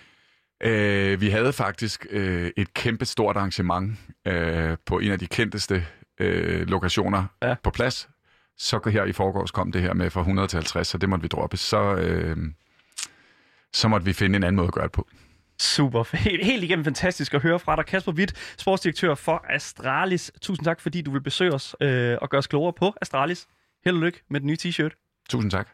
[0.64, 3.98] Øh, vi havde faktisk øh, et kæmpe stort arrangement
[4.28, 5.86] øh, på en af de kendteste
[6.20, 7.56] øh, lokationer Ja.
[7.64, 8.10] på plads.
[8.58, 11.22] Så her i forgårs kom det her med fra 100 til 50, så det måtte
[11.22, 11.58] vi droppe.
[11.58, 12.38] Så, øh,
[13.74, 15.08] så måtte vi finde en anden måde at gøre det på.
[15.60, 16.18] Super.
[16.18, 17.86] Helt, helt igennem fantastisk at høre fra dig.
[17.86, 20.32] Kasper Witt, sportsdirektør for Astralis.
[20.42, 23.48] Tusind tak, fordi du vil besøge os øh, og gøre os klogere på Astralis.
[23.86, 25.24] Held og lykke med den nye t-shirt.
[25.30, 25.68] Tusind tak.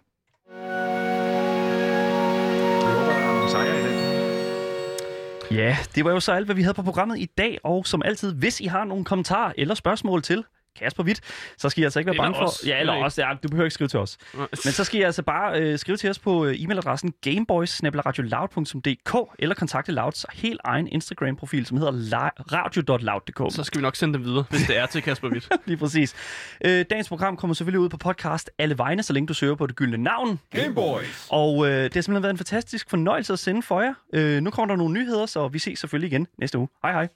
[5.52, 7.58] Ja, det var jo så alt, hvad vi havde på programmet i dag.
[7.64, 10.43] Og som altid, hvis I har nogle kommentarer eller spørgsmål til
[10.80, 11.21] Kasper Witt,
[11.57, 12.45] så skal I altså ikke være Eller bange for...
[12.45, 12.63] os.
[12.67, 13.17] Ja, eller Eller os.
[13.17, 14.17] Ja, du behøver ikke skrive til os.
[14.34, 17.80] Men så skal I altså bare øh, skrive til os på øh, e-mailadressen gameboys
[19.39, 23.55] eller kontakte Louds helt egen Instagram-profil, som hedder la- radio.loud.dk.
[23.55, 25.49] Så skal vi nok sende dem videre, hvis det er til Kasper Witt.
[25.65, 26.15] Lige præcis.
[26.65, 29.67] Øh, dagens program kommer selvfølgelig ud på podcast alle vegne, så længe du søger på
[29.67, 30.39] det gyldne navn.
[30.55, 31.27] Gameboys!
[31.30, 33.93] Og øh, det har simpelthen været en fantastisk fornøjelse at sende for jer.
[34.13, 36.67] Øh, nu kommer der nogle nyheder, så vi ses selvfølgelig igen næste uge.
[36.84, 37.07] Hej hej.